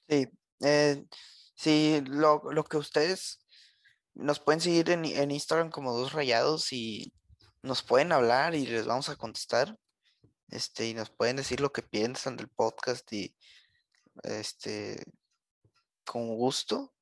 [0.08, 0.28] Sí,
[0.60, 1.04] eh,
[1.54, 3.40] sí, lo, lo que ustedes
[4.14, 7.12] nos pueden seguir en, en Instagram como dos rayados y
[7.62, 9.76] nos pueden hablar y les vamos a contestar.
[10.48, 13.34] Este, y nos pueden decir lo que piensan del podcast y
[14.22, 15.02] este
[16.04, 16.94] con gusto.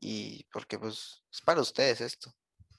[0.00, 2.32] Y porque pues es para ustedes esto.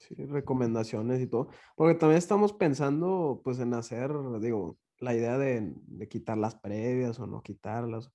[0.08, 1.48] Sí, recomendaciones y todo.
[1.76, 7.20] Porque también estamos pensando, pues, en hacer, digo, la idea de, de quitar las previas
[7.20, 8.10] o no quitarlas.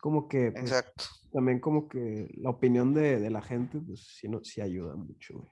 [0.00, 1.04] Como que, pues, Exacto.
[1.32, 5.34] también como que la opinión de, de la gente, pues, sí, no, sí ayuda mucho,
[5.38, 5.48] güey.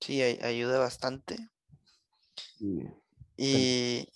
[0.00, 1.36] Sí, ay- ayuda bastante.
[2.58, 2.82] Y,
[3.36, 4.08] Y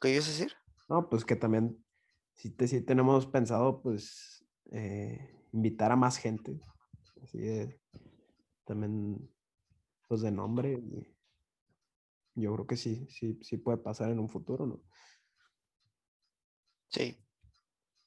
[0.00, 0.52] ¿qué ibas a decir?
[0.88, 1.84] no, pues que también,
[2.34, 6.58] sí, te, sí tenemos pensado, pues, eh, invitar a más gente.
[7.22, 7.80] Así de,
[8.66, 9.32] también,
[10.08, 10.72] pues, de nombre.
[12.34, 14.82] y yo creo que sí, sí, sí puede pasar en un futuro, ¿no?
[16.88, 17.16] Sí.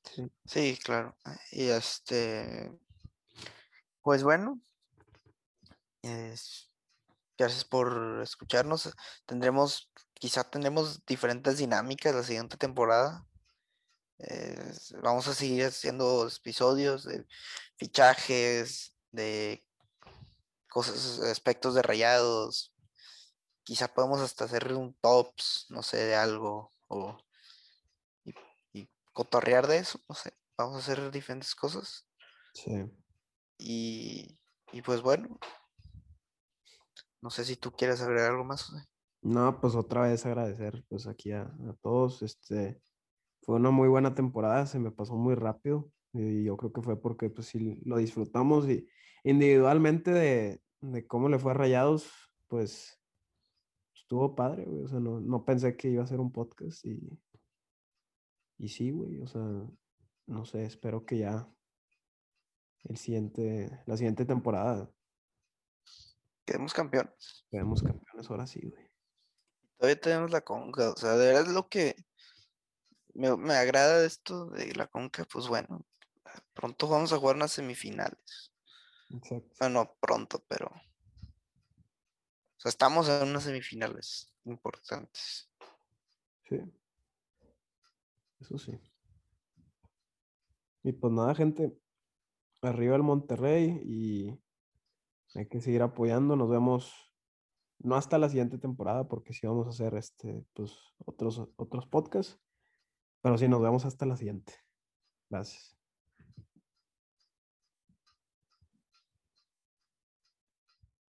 [0.03, 0.31] Sí.
[0.45, 1.15] Sí, claro.
[1.51, 2.71] Y este,
[4.01, 4.61] pues bueno,
[6.01, 6.71] es-
[7.37, 8.91] gracias por escucharnos.
[9.25, 13.25] Tendremos, quizá tendremos diferentes dinámicas la siguiente temporada.
[15.01, 17.25] Vamos a seguir haciendo episodios de
[17.77, 19.65] fichajes, de
[20.69, 22.73] cosas, aspectos de rayados.
[23.63, 27.17] Quizá podemos hasta hacer un tops, no sé, de algo o
[28.23, 28.33] y,
[28.73, 30.33] y cotorrear de eso, no sé.
[30.57, 32.07] Vamos a hacer diferentes cosas.
[32.53, 32.85] Sí.
[33.57, 34.39] Y,
[34.71, 35.39] y pues bueno,
[37.21, 38.63] no sé si tú quieres agregar algo más.
[38.63, 38.85] José.
[39.21, 42.21] No, pues otra vez agradecer pues aquí a, a todos.
[42.21, 42.81] Este
[43.41, 46.99] fue una muy buena temporada, se me pasó muy rápido y yo creo que fue
[46.99, 48.87] porque pues sí lo disfrutamos y
[49.23, 52.09] individualmente de, de cómo le fue a Rayados,
[52.47, 52.99] pues
[53.95, 54.83] estuvo padre, güey.
[54.83, 56.99] O sea, no, no pensé que iba a ser un podcast y,
[58.57, 59.21] y sí, güey.
[59.21, 59.41] O sea,
[60.27, 61.47] no sé, espero que ya
[62.85, 64.89] el siguiente, la siguiente temporada
[66.49, 67.45] Quedemos campeones.
[67.51, 68.89] quedemos campeones ahora sí, güey.
[69.77, 70.89] Todavía tenemos la conca.
[70.89, 71.95] O sea, de verdad es lo que
[73.13, 75.27] me, me agrada de esto de la conca.
[75.31, 75.85] Pues bueno,
[76.55, 78.48] pronto vamos a jugar unas semifinales.
[79.09, 79.55] Exacto.
[79.59, 80.67] Bueno, no pronto, pero.
[80.67, 85.49] O sea, estamos en unas semifinales importantes.
[86.47, 86.57] Sí.
[88.39, 88.79] Eso sí.
[90.83, 91.77] Y pues nada, gente.
[92.61, 94.37] Arriba el Monterrey y
[95.35, 96.35] hay que seguir apoyando.
[96.35, 97.09] Nos vemos
[97.79, 102.39] no hasta la siguiente temporada, porque sí vamos a hacer este, pues, otros, otros podcasts.
[103.21, 104.53] Pero sí, nos vemos hasta la siguiente.
[105.29, 105.78] Gracias.